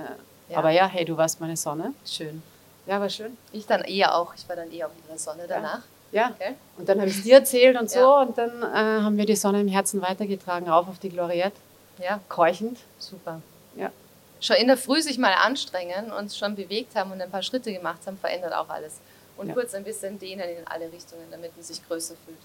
ja. 0.53 0.57
Aber 0.57 0.71
ja, 0.71 0.87
hey, 0.87 1.05
du 1.05 1.17
warst 1.17 1.41
meine 1.41 1.57
Sonne. 1.57 1.93
Schön. 2.05 2.41
Ja, 2.87 2.99
war 2.99 3.09
schön. 3.09 3.37
Ich 3.51 3.67
dann 3.67 3.81
eher 3.81 4.15
auch. 4.15 4.33
Ich 4.35 4.47
war 4.47 4.55
dann 4.55 4.71
eher 4.71 4.87
auf 4.87 4.93
ihrer 5.07 5.17
Sonne 5.17 5.43
danach. 5.47 5.81
Ja. 6.11 6.31
Okay. 6.35 6.55
Und 6.77 6.89
dann 6.89 6.99
habe 6.99 7.09
ich 7.09 7.17
es 7.17 7.23
dir 7.23 7.35
erzählt 7.35 7.79
und 7.79 7.89
so. 7.89 7.99
Ja. 7.99 8.21
Und 8.21 8.37
dann 8.37 8.63
äh, 8.63 9.03
haben 9.03 9.17
wir 9.17 9.25
die 9.25 9.35
Sonne 9.35 9.61
im 9.61 9.67
Herzen 9.67 10.01
weitergetragen, 10.01 10.67
rauf 10.67 10.87
auf 10.87 10.97
die 10.97 11.09
Gloriette. 11.09 11.57
Ja. 12.01 12.19
Keuchend. 12.29 12.79
Super. 12.97 13.41
Ja. 13.75 13.91
Schon 14.39 14.55
in 14.55 14.67
der 14.67 14.77
Früh 14.77 15.01
sich 15.01 15.17
mal 15.17 15.33
anstrengen 15.33 16.11
und 16.11 16.33
schon 16.33 16.55
bewegt 16.55 16.95
haben 16.95 17.11
und 17.11 17.21
ein 17.21 17.29
paar 17.29 17.43
Schritte 17.43 17.71
gemacht 17.73 17.99
haben, 18.05 18.17
verändert 18.17 18.53
auch 18.53 18.69
alles. 18.69 18.99
Und 19.37 19.47
ja. 19.47 19.53
kurz 19.53 19.73
ein 19.73 19.83
bisschen 19.83 20.19
dehnen 20.19 20.49
in 20.49 20.67
alle 20.67 20.91
Richtungen, 20.91 21.25
damit 21.31 21.55
man 21.55 21.63
sich 21.63 21.85
größer 21.87 22.15
fühlt. 22.25 22.37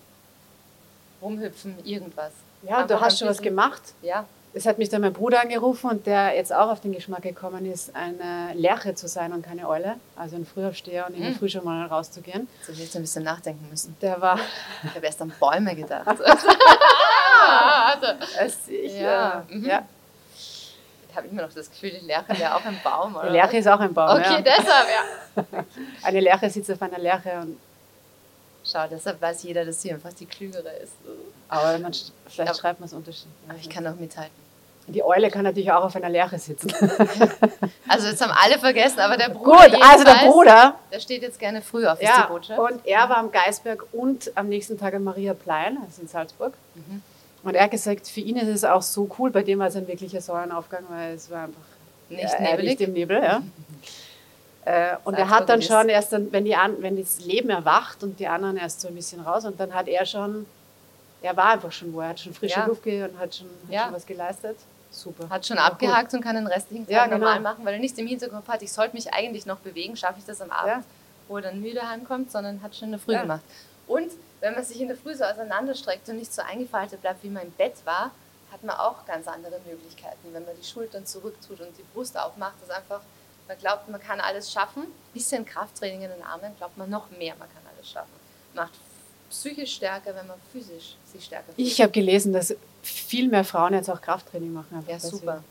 Rumhüpfen, 1.23 1.77
irgendwas. 1.85 2.33
Ja, 2.63 2.79
Einfach 2.79 2.89
du 2.89 3.01
hast 3.01 3.19
schon 3.19 3.29
was 3.29 3.41
gemacht. 3.41 3.83
Ja 4.03 4.27
es 4.55 4.67
hat 4.67 4.79
mich 4.79 4.89
dann 4.89 5.01
mein 5.01 5.13
Bruder 5.13 5.41
angerufen 5.41 5.91
und 5.91 6.07
der 6.07 6.35
jetzt 6.37 6.53
auch 6.53 6.71
auf 6.71 6.81
den 6.81 6.93
Geschmack 6.93 7.23
gekommen 7.23 7.67
ist, 7.71 7.95
eine 7.95 8.55
Lerche 8.55 8.95
zu 8.95 9.09
sein 9.09 9.33
und 9.33 9.45
keine 9.45 9.69
Eule. 9.69 9.97
Also 10.17 10.37
ein 10.37 10.47
Frühaufsteher 10.47 11.07
und 11.09 11.15
in 11.15 11.23
der 11.23 11.31
hm. 11.31 11.39
Früh 11.39 11.49
schon 11.49 11.65
mal 11.65 11.87
rauszugehen. 11.87 12.47
So 12.63 12.73
hätte 12.73 12.83
ich 12.85 12.95
ein 12.95 13.03
bisschen 13.03 13.25
nachdenken 13.25 13.69
müssen. 13.69 13.97
Der 14.01 14.21
war. 14.21 14.39
Ich 14.85 14.95
habe 14.95 15.05
erst 15.05 15.21
an 15.21 15.33
Bäume 15.41 15.75
gedacht. 15.75 16.07
es, 18.39 18.69
ich, 18.69 19.01
ja. 19.01 19.45
Äh, 19.49 19.55
mhm. 19.55 19.67
ja. 19.67 19.83
Habe 21.17 21.27
ich 21.27 21.33
mir 21.33 21.43
noch 21.43 21.53
das 21.53 21.71
Gefühl, 21.71 21.91
die 21.91 22.07
Lerche 22.07 22.39
wäre 22.39 22.55
auch 22.55 22.65
ein 22.65 22.81
Baum, 22.83 23.17
oder? 23.17 23.27
Die 23.27 23.33
Lerche 23.33 23.59
ist 23.59 23.69
auch 23.69 23.81
ein 23.81 23.95
Baum. 23.95 24.19
Okay, 24.19 24.35
ja. 24.35 24.41
deshalb, 24.41 24.89
ja. 24.89 25.65
Eine 26.03 26.21
Lerche 26.21 26.51
sitzt 26.51 26.71
auf 26.71 26.83
einer 26.83 26.99
Lerche 26.99 27.33
und 27.41 27.59
Schau, 28.65 28.87
deshalb 28.91 29.21
weiß 29.21 29.43
jeder, 29.43 29.65
dass 29.65 29.83
sie 29.83 29.93
einfach 29.93 30.13
die 30.15 30.25
Klügere 30.25 30.71
ist. 30.83 30.95
Aber 31.49 31.79
man, 31.79 31.93
vielleicht 31.93 32.51
aber, 32.51 32.59
schreibt 32.59 32.81
man 32.81 32.87
es 32.87 32.95
unterschiedlich. 32.95 33.35
Aber 33.47 33.59
ich 33.59 33.69
kann 33.69 33.87
auch 33.87 33.97
mithalten. 33.97 34.33
Die 34.87 35.03
Eule 35.03 35.31
kann 35.31 35.45
natürlich 35.45 35.71
auch 35.71 35.85
auf 35.85 35.97
einer 35.97 36.09
Lerche 36.09 36.39
sitzen. 36.39 36.73
Also 37.87 38.09
jetzt 38.09 38.23
haben 38.23 38.33
alle 38.33 38.59
vergessen, 38.59 38.99
aber 38.99 39.17
der 39.17 39.29
Bruder. 39.29 39.69
Gut, 39.69 39.83
also 39.83 40.05
der 40.05 40.27
Bruder. 40.27 40.75
Der 40.91 40.99
steht 40.99 41.23
jetzt 41.23 41.39
gerne 41.39 41.61
früh 41.63 41.87
auf, 41.87 42.01
ja, 42.03 42.23
die 42.23 42.33
Botschaft. 42.33 42.59
Und 42.59 42.85
er 42.87 43.09
war 43.09 43.19
am 43.19 43.31
Geisberg 43.31 43.85
und 43.93 44.33
am 44.35 44.49
nächsten 44.49 44.79
Tag 44.79 44.95
in 44.95 45.05
Maria 45.05 45.35
Plein, 45.35 45.79
also 45.85 46.03
in 46.03 46.09
Salzburg. 46.09 46.55
Mhm. 46.75 47.03
Und 47.45 47.55
er 47.55 47.65
hat 47.65 47.71
gesagt, 47.71 48.09
für 48.09 48.21
ihn 48.21 48.37
ist 48.37 48.49
es 48.49 48.65
auch 48.65 48.83
so 48.83 49.09
cool, 49.19 49.31
bei 49.31 49.43
dem 49.43 49.59
war 49.59 49.69
es 49.69 49.77
ein 49.77 49.87
wirklicher 49.87 50.21
Sonnenaufgang, 50.21 50.85
weil 50.89 51.15
es 51.15 51.31
war 51.31 51.45
einfach 51.45 51.61
nicht, 52.09 52.35
äh, 52.35 52.63
nicht 52.63 52.81
im 52.81 52.93
Nebel. 52.93 53.23
Ja. 53.23 53.43
Äh, 54.67 54.97
und 55.05 55.13
er 55.13 55.29
hat 55.29 55.47
dann 55.51 55.61
schon 55.61 55.91
erst, 55.91 56.15
dann, 56.15 56.33
wenn, 56.33 56.47
die 56.47 56.57
wenn 56.79 56.97
das 56.97 57.21
Leben 57.21 57.51
erwacht 57.51 58.03
und 58.03 58.19
die 58.19 58.27
anderen 58.27 58.57
erst 58.57 58.81
so 58.81 58.89
ein 58.89 58.95
bisschen 58.95 59.21
raus 59.21 59.45
und 59.45 59.61
dann 59.61 59.75
hat 59.75 59.89
er 59.89 60.07
schon, 60.07 60.47
er 61.21 61.37
war 61.37 61.51
einfach 61.53 61.71
schon 61.71 61.93
wo, 61.93 62.01
er 62.01 62.09
hat 62.09 62.21
schon 62.21 62.33
frische 62.33 62.61
ja. 62.61 62.65
Luft 62.65 62.83
gegeben 62.83 63.11
und 63.13 63.19
hat 63.19 63.35
schon, 63.35 63.47
hat 63.67 63.75
ja. 63.75 63.85
schon 63.85 63.93
was 63.93 64.07
geleistet. 64.07 64.57
Super. 64.91 65.29
Hat 65.29 65.45
schon 65.45 65.59
abgehakt 65.59 66.13
gut. 66.13 66.15
und 66.19 66.25
kann 66.25 66.37
den 66.37 66.47
restlichen 66.47 66.87
Tag 66.87 66.95
ja, 66.95 67.05
genau. 67.05 67.19
normal 67.19 67.41
machen, 67.41 67.67
weil 67.67 67.75
er 67.75 67.79
nicht 67.79 67.99
im 67.99 68.07
Hintergrund 68.07 68.49
hat, 68.49 68.63
ich 68.63 68.73
sollte 68.73 68.97
mich 68.97 69.13
eigentlich 69.13 69.45
noch 69.45 69.59
bewegen, 69.59 69.99
schaffe 69.99 70.19
ich 70.19 70.25
das 70.25 70.41
am 70.41 70.51
Abend, 70.51 70.69
ja. 70.69 70.85
wo 71.29 71.37
er 71.37 71.43
dann 71.43 71.61
müde 71.61 71.87
heimkommt, 71.87 72.33
sondern 72.33 72.63
hat 72.63 72.75
schon 72.75 72.87
in 72.87 72.93
der 72.93 73.01
Früh 73.01 73.19
gemacht. 73.19 73.43
Und 73.87 74.13
wenn 74.45 74.55
man 74.55 74.63
sich 74.63 74.79
in 74.79 74.89
der 74.89 74.97
Früh 74.97 75.15
so 75.15 75.25
auseinanderstreckt 75.25 76.07
und 76.11 76.17
nicht 76.17 76.33
so 76.33 76.43
eingefaltet 76.43 77.01
bleibt, 77.01 77.25
wie 77.25 77.31
man 77.31 77.45
im 77.45 77.53
Bett 77.53 77.77
war, 77.87 78.11
hat 78.53 78.63
man 78.63 78.77
auch 78.77 79.07
ganz 79.07 79.27
andere 79.27 79.59
Möglichkeiten. 79.67 80.19
Wenn 80.33 80.45
man 80.45 80.55
die 80.61 80.67
Schultern 80.67 81.07
zurücktut 81.07 81.61
und 81.61 81.77
die 81.79 81.83
Brust 81.95 82.19
aufmacht, 82.19 82.57
das 82.61 82.69
einfach, 82.69 83.01
man 83.49 83.57
glaubt, 83.57 83.89
man 83.89 84.01
kann 84.01 84.21
alles 84.21 84.53
schaffen. 84.53 84.83
Ein 84.83 85.13
bisschen 85.15 85.47
Krafttraining 85.47 86.03
in 86.03 86.11
den 86.11 86.23
Armen, 86.23 86.55
glaubt 86.59 86.77
man 86.77 86.91
noch 86.91 87.11
mehr, 87.13 87.35
man 87.39 87.49
kann 87.49 87.63
alles 87.75 87.91
schaffen. 87.91 88.13
Macht 88.55 88.75
psychisch 89.31 89.77
stärker, 89.77 90.15
wenn 90.15 90.27
man 90.27 90.37
physisch 90.53 90.97
sich 91.11 91.25
stärker 91.25 91.47
fühlt. 91.55 91.67
Ich 91.67 91.81
habe 91.81 91.91
gelesen, 91.91 92.35
dass 92.35 92.55
viel 92.83 93.29
mehr 93.31 93.45
Frauen 93.45 93.73
jetzt 93.73 93.89
auch 93.89 94.03
Krafttraining 94.03 94.53
machen. 94.53 94.85
Ja, 94.87 95.01
super. 95.01 95.43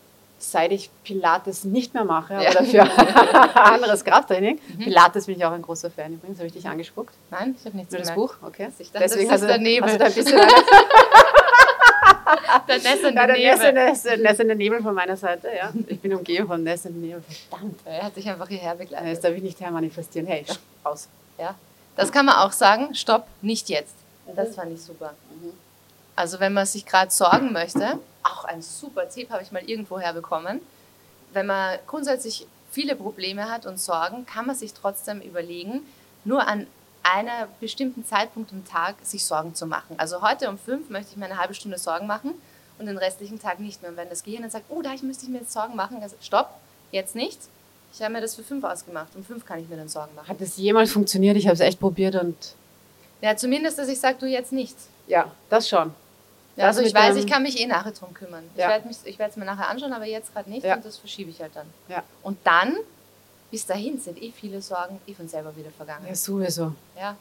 Seit 0.44 0.74
ich 0.74 0.90
Pilates 1.06 1.64
nicht 1.64 1.94
mehr 1.94 2.04
mache 2.04 2.34
ja. 2.34 2.52
oder 2.52 2.66
für 2.66 2.82
anderes 3.56 4.04
Krafttraining. 4.04 4.60
Mhm. 4.68 4.80
Pilates 4.80 5.28
bin 5.28 5.38
ich 5.38 5.46
auch 5.46 5.54
ein 5.54 5.62
großer 5.62 5.90
Fan 5.90 6.16
übrigens. 6.16 6.38
Habe 6.38 6.48
ich 6.48 6.54
dich 6.54 6.68
angespuckt? 6.68 7.14
Nein, 7.32 7.56
ich 7.58 7.66
habe 7.66 7.78
nichts 7.78 7.94
Nur 7.94 8.02
das 8.02 8.14
Buch? 8.14 8.36
Okay. 8.42 8.68
Ich 8.78 8.92
dachte, 8.92 9.08
Deswegen 9.08 9.30
das 9.30 9.42
ist 9.42 9.48
der 9.48 9.58
Nebel. 9.58 9.90
Hast 9.90 10.02
du 10.02 10.06
ein 10.06 10.14
bisschen 10.14 10.38
der 12.68 12.78
nässende 12.78 13.16
ja, 13.16 13.28
der 13.28 13.38
Nebel. 13.38 13.74
Nässende, 13.74 14.22
nässende 14.22 14.56
Nebel 14.56 14.82
von 14.82 14.94
meiner 14.94 15.16
Seite, 15.16 15.48
ja. 15.56 15.72
Ich 15.88 16.02
bin 16.02 16.14
umgeben 16.14 16.48
von 16.48 16.62
nässenden 16.62 17.02
Nebel. 17.02 17.24
Verdammt. 17.50 17.80
Er 17.86 18.04
hat 18.04 18.16
sich 18.16 18.30
einfach 18.30 18.50
hierher 18.50 18.76
begleitet. 18.76 19.14
Das 19.14 19.22
darf 19.22 19.34
ich 19.34 19.44
nicht 19.44 19.62
hermanifestieren. 19.62 20.28
Hey, 20.28 20.44
aus. 20.84 21.08
Ja. 21.38 21.56
Das 21.96 22.12
kann 22.12 22.26
man 22.26 22.36
auch 22.36 22.52
sagen. 22.52 22.94
Stopp, 22.96 23.28
nicht 23.42 23.70
jetzt. 23.70 23.96
Das 24.36 24.56
fand 24.56 24.74
ich 24.74 24.82
super. 24.82 25.14
Mhm. 25.42 25.54
Also 26.16 26.40
wenn 26.40 26.54
man 26.54 26.66
sich 26.66 26.86
gerade 26.86 27.12
sorgen 27.12 27.54
möchte, 27.54 28.00
auch 28.24 28.46
ein 28.46 28.62
super 28.62 29.10
Tipp 29.10 29.30
habe 29.30 29.44
ich 29.44 29.52
mal 29.52 29.64
irgendwo 29.64 30.00
herbekommen. 30.00 30.62
Wenn 31.34 31.46
man 31.46 31.80
grundsätzlich 31.88 32.48
viele 32.72 32.96
Probleme 32.96 33.50
hat 33.50 33.66
und 33.66 33.80
Sorgen, 33.80 34.26
kann 34.26 34.48
man 34.48 34.56
sich 34.56 34.74
trotzdem 34.74 35.22
überlegen, 35.22 35.86
nur 36.26 36.48
an 36.48 36.68
einer 37.04 37.48
bestimmten 37.60 38.06
Zeitpunkt 38.06 38.52
im 38.52 38.66
Tag 38.66 38.96
sich 39.04 39.26
Sorgen 39.26 39.56
zu 39.56 39.66
machen. 39.66 39.96
Also 39.98 40.22
heute 40.22 40.50
um 40.50 40.58
fünf 40.58 40.90
möchte 40.90 41.12
ich 41.12 41.18
mir 41.18 41.26
eine 41.26 41.38
halbe 41.38 41.54
Stunde 41.54 41.78
Sorgen 41.78 42.08
machen 42.08 42.34
und 42.80 42.86
den 42.86 42.98
restlichen 42.98 43.40
Tag 43.40 43.60
nicht 43.60 43.82
mehr. 43.82 43.92
Und 43.92 43.98
wenn 43.98 44.10
das 44.10 44.24
Gehirn 44.24 44.42
dann 44.42 44.52
sagt, 44.52 44.66
oh, 44.70 44.82
da 44.82 44.92
müsste 45.02 45.26
ich 45.26 45.30
mir 45.30 45.40
jetzt 45.40 45.52
Sorgen 45.52 45.76
machen, 45.76 46.02
also 46.02 46.16
stopp, 46.22 46.50
jetzt 46.92 47.16
nicht. 47.16 47.40
Ich 47.94 48.02
habe 48.02 48.14
mir 48.14 48.22
das 48.22 48.36
für 48.36 48.44
fünf 48.44 48.64
ausgemacht. 48.64 49.16
Um 49.16 49.24
fünf 49.24 49.46
kann 49.46 49.60
ich 49.60 49.70
mir 49.70 49.78
dann 49.78 49.90
Sorgen 49.90 50.16
machen. 50.16 50.28
Hat 50.28 50.42
das 50.42 50.58
jemals 50.58 50.92
funktioniert? 50.92 51.38
Ich 51.38 51.46
habe 51.46 51.54
es 51.54 51.60
echt 51.60 51.80
probiert 51.80 52.16
und. 52.16 52.56
Ja, 53.22 53.36
zumindest, 53.36 53.78
dass 53.78 53.88
ich 53.88 54.00
sage, 54.00 54.18
du 54.20 54.26
jetzt 54.26 54.52
nicht. 54.52 54.76
Ja, 55.08 55.32
das 55.50 55.70
schon. 55.70 55.94
Ja, 56.56 56.68
also 56.68 56.82
ich 56.82 56.94
weiß, 56.94 57.16
ich 57.16 57.28
kann 57.28 57.44
mich 57.44 57.60
eh 57.60 57.66
nachher 57.66 57.92
drum 57.92 58.13
kümmern. 58.13 58.44
Ja. 58.56 58.78
Ich 59.06 59.18
werde 59.18 59.32
es 59.32 59.38
mir 59.38 59.46
nachher 59.46 59.70
anschauen, 59.70 59.94
aber 59.94 60.06
jetzt 60.06 60.34
gerade 60.34 60.50
nicht 60.50 60.66
ja. 60.66 60.76
und 60.76 60.86
das 60.86 60.98
verschiebe 60.98 61.32
ich 61.32 61.42
halt 61.42 61.56
dann. 61.56 61.68
Ja. 61.88 62.04
Und 62.22 62.38
dann, 62.44 62.76
bis 63.50 63.66
dahin, 63.66 64.00
sind 64.00 64.22
eh 64.22 64.32
viele 64.32 64.62
Sorgen 64.62 65.00
eh 65.08 65.13
von 65.13 65.28
selber 65.28 65.56
wieder 65.56 65.72
vergangen. 65.72 66.06
Ja, 66.08 66.16
sowieso. 66.16 66.74
Ja. 66.98 67.16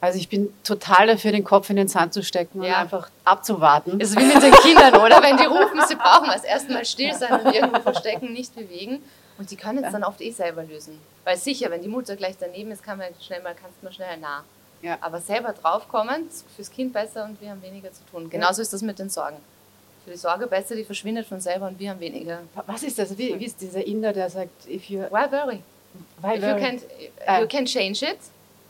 Also 0.00 0.18
ich 0.18 0.28
bin 0.28 0.48
total 0.62 1.08
dafür, 1.08 1.32
den 1.32 1.42
Kopf 1.44 1.68
in 1.70 1.76
den 1.76 1.88
Sand 1.88 2.14
zu 2.14 2.22
stecken 2.22 2.62
Ja. 2.62 2.68
und 2.68 2.74
einfach 2.76 3.10
abzuwarten. 3.24 3.98
Das 3.98 4.10
ist 4.10 4.18
wie 4.18 4.24
mit 4.24 4.42
den 4.42 4.52
Kindern, 4.52 4.94
oder? 4.96 5.20
Wenn 5.22 5.36
die 5.36 5.44
rufen, 5.44 5.80
sie 5.88 5.96
brauchen 5.96 6.28
was. 6.28 6.44
Erstmal 6.44 6.84
still 6.84 7.12
sein 7.14 7.40
und 7.40 7.52
irgendwo 7.52 7.80
verstecken, 7.80 8.32
nicht 8.32 8.54
bewegen. 8.54 9.02
Und 9.38 9.50
die 9.50 9.56
können 9.56 9.82
es 9.82 9.92
dann 9.92 10.04
oft 10.04 10.20
eh 10.20 10.30
selber 10.30 10.62
lösen. 10.62 11.00
Weil 11.24 11.36
sicher, 11.36 11.70
wenn 11.70 11.82
die 11.82 11.88
Mutter 11.88 12.16
gleich 12.16 12.36
daneben 12.38 12.70
ist, 12.70 12.82
kann 12.82 12.98
man 12.98 13.08
schnell 13.20 13.42
mal, 13.42 13.54
kannst 13.54 13.76
du 13.80 13.86
mal 13.86 13.92
schnell 13.92 14.16
nah. 14.18 14.44
Ja. 14.82 14.96
Aber 15.00 15.20
selber 15.20 15.52
draufkommen, 15.52 16.28
ist 16.28 16.44
fürs 16.54 16.70
Kind 16.70 16.92
besser 16.92 17.24
und 17.24 17.40
wir 17.40 17.50
haben 17.50 17.62
weniger 17.62 17.92
zu 17.92 18.00
tun. 18.10 18.30
Genauso 18.30 18.62
ist 18.62 18.72
das 18.72 18.82
mit 18.82 18.98
den 18.98 19.10
Sorgen. 19.10 19.36
Für 20.04 20.12
die 20.12 20.16
Sorge 20.16 20.46
besser, 20.46 20.76
die 20.76 20.84
verschwindet 20.84 21.26
von 21.26 21.40
selber 21.40 21.66
und 21.66 21.78
wir 21.80 21.90
haben 21.90 22.00
weniger. 22.00 22.40
Was 22.66 22.82
ist 22.82 22.98
das? 22.98 23.16
Wie, 23.18 23.38
wie 23.38 23.44
ist 23.44 23.60
dieser 23.60 23.84
Inder, 23.84 24.12
der 24.12 24.30
sagt, 24.30 24.66
if 24.68 24.88
you... 24.88 25.00
Why 25.10 25.30
worry? 25.30 25.62
Why 26.22 26.36
If 26.36 26.42
you 26.42 26.48
worry? 26.48 26.60
can't, 26.62 26.82
Ah. 27.26 27.40
you 27.40 27.46
can 27.48 27.66
change 27.66 28.02
it, 28.02 28.18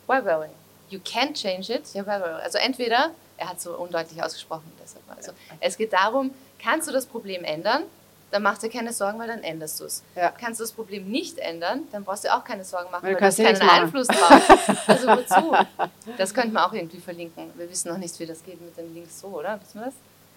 why 0.07 0.21
worry? 0.25 0.49
You 0.91 0.99
can't 1.01 1.35
change 1.35 1.69
it, 1.71 1.95
yeah, 1.95 2.03
why 2.07 2.19
worry? 2.21 2.41
Also 2.43 2.57
entweder, 2.59 3.11
er 3.37 3.49
hat 3.51 3.61
so 3.61 3.77
undeutlich 3.77 4.23
ausgesprochen, 4.23 4.73
deshalb. 4.83 5.03
Also 5.15 5.33
es 5.61 5.77
geht 5.77 5.93
darum, 5.93 6.31
kannst 6.63 6.89
du 6.89 6.93
das 6.93 7.05
Problem 7.07 7.45
ändern, 7.45 7.83
dann 8.31 8.43
mach 8.43 8.59
dir 8.59 8.69
keine 8.69 8.93
Sorgen, 8.93 9.19
weil 9.19 9.29
dann 9.29 9.43
änderst 9.43 9.81
du 9.81 9.85
es. 9.85 10.03
Ja. 10.15 10.31
Kannst 10.31 10.61
du 10.61 10.65
das 10.65 10.73
Problem 10.73 11.11
nicht 11.11 11.39
ändern, 11.39 11.83
dann 11.93 12.05
brauchst 12.05 12.25
du 12.25 12.35
auch 12.35 12.45
keine 12.45 12.65
Sorgen 12.65 12.91
machen, 12.91 13.03
Weil 13.05 13.15
weil, 13.15 13.21
du 13.21 13.27
hast 13.27 13.39
keinen 13.39 13.63
Einfluss 13.63 14.07
drauf. 14.07 14.49
Also 14.87 15.07
wozu? 15.09 15.55
Das 16.17 16.35
könnte 16.35 16.49
man 16.53 16.65
auch 16.65 16.73
irgendwie 16.73 17.01
verlinken. 17.01 17.51
Wir 17.57 17.71
wissen 17.71 17.89
noch 17.89 17.99
nicht, 17.99 18.19
wie 18.19 18.27
das 18.27 18.45
geht 18.45 18.61
mit 18.61 18.77
den 18.77 18.93
Links 18.95 19.21
so, 19.21 19.29
oder? 19.29 19.61
Wissen 19.61 19.81
wir 19.81 19.87
das? 19.87 19.95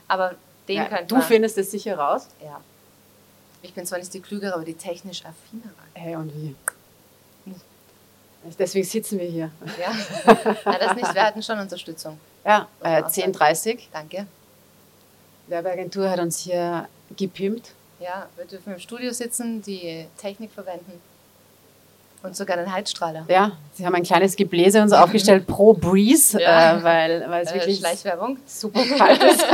Aber 0.08 0.36
den 0.67 0.77
Ja, 0.77 0.86
könnte 0.86 1.06
du 1.08 1.15
man. 1.15 1.23
findest 1.23 1.58
es 1.58 1.71
sicher 1.71 1.97
raus. 1.97 2.27
Ja. 2.43 2.62
Ich 3.62 3.73
bin 3.73 3.86
zwar 3.86 3.99
nicht 3.99 4.13
die 4.13 4.21
Klügere, 4.21 4.54
aber 4.54 4.63
die 4.65 4.73
technisch 4.73 5.23
affinere. 5.25 5.73
Hey, 5.93 6.15
und 6.15 6.34
wie? 6.34 6.56
Deswegen 8.58 8.86
sitzen 8.86 9.19
wir 9.19 9.27
hier. 9.27 9.51
Ja. 9.80 9.93
Na, 10.65 10.77
das 10.80 10.95
nicht. 10.95 11.13
Wir 11.13 11.23
hatten 11.23 11.43
schon 11.43 11.60
Unterstützung. 11.60 12.19
Ja, 12.43 12.67
äh, 12.82 12.95
man 12.95 13.04
auch 13.04 13.10
sagen. 13.10 13.32
10.30 13.34 13.80
Danke. 13.93 14.25
Werbeagentur 15.47 16.10
hat 16.10 16.19
uns 16.19 16.39
hier 16.39 16.88
gepimpt. 17.15 17.73
Ja, 18.02 18.28
wir 18.36 18.46
dürfen 18.46 18.74
im 18.74 18.80
Studio 18.80 19.12
sitzen, 19.14 19.62
die 19.62 20.06
Technik 20.20 20.52
verwenden 20.52 21.00
und 22.24 22.36
sogar 22.36 22.58
den 22.58 22.72
Heizstrahler. 22.72 23.26
Ja, 23.28 23.52
sie 23.74 23.86
haben 23.86 23.96
ein 23.96 24.04
kleines 24.04 24.36
Gebläse 24.36 24.82
uns 24.82 24.92
aufgestellt 24.94 25.46
pro 25.48 25.74
Breeze, 25.74 26.40
Ja. 26.42 26.78
äh, 26.78 26.84
weil, 26.84 27.30
weil 27.30 27.44
es 27.44 27.52
Äh, 27.52 27.56
wirklich 27.56 27.78
Schleichwerbung. 27.80 28.38
super 28.46 28.84
kalt 28.98 29.24
ist. 29.24 29.42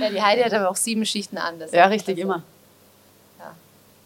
Ja, 0.00 0.08
die 0.10 0.22
Heidi 0.22 0.42
hat 0.42 0.52
aber 0.54 0.70
auch 0.70 0.76
sieben 0.76 1.04
Schichten 1.06 1.38
an. 1.38 1.54
Ja, 1.72 1.86
richtig, 1.86 2.16
also, 2.16 2.22
immer. 2.22 2.42
Ja, 3.38 3.54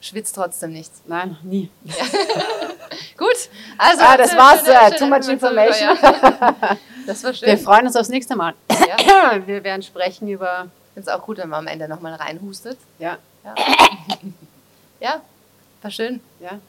schwitzt 0.01 0.35
trotzdem 0.35 0.73
nicht. 0.73 0.91
Nein, 1.07 1.37
nie. 1.43 1.71
Gut, 3.17 3.49
also. 3.79 4.03
Ah, 4.05 4.17
das 4.17 4.37
war's, 4.37 4.61
schöne- 4.65 4.75
äh, 4.75 4.99
schöne 4.99 4.99
too 4.99 5.07
much 5.07 5.29
Information. 5.33 5.99
Ja. 6.03 6.77
Das 7.07 7.23
war 7.25 7.33
schön. 7.35 7.49
Wir 7.49 7.59
freuen 7.59 7.87
uns 7.87 7.97
aufs 7.97 8.09
nächste 8.09 8.35
Mal. 8.37 8.55
Ja. 8.71 9.47
Wir 9.47 9.63
werden 9.65 9.83
sprechen 9.83 10.29
über. 10.29 10.69
Ich 10.97 11.03
finde 11.03 11.11
es 11.11 11.17
auch 11.17 11.25
gut, 11.25 11.39
wenn 11.39 11.49
man 11.49 11.61
am 11.61 11.67
Ende 11.67 11.89
nochmal 11.89 12.15
reinhustet. 12.15 12.79
Ja, 13.01 13.19
Ja. 13.45 13.55
ja, 15.01 15.21
war 15.83 15.91
schön. 15.91 16.21
ja. 16.41 16.61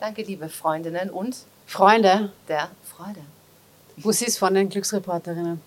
Danke, 0.00 0.22
liebe 0.22 0.48
Freundinnen 0.48 1.10
und 1.10 1.36
Freunde, 1.66 2.32
der 2.48 2.70
Freude. 2.96 3.20
Bussis 3.96 4.38
von 4.38 4.54
den 4.54 4.68
Glücksreporterinnen. 4.68 5.60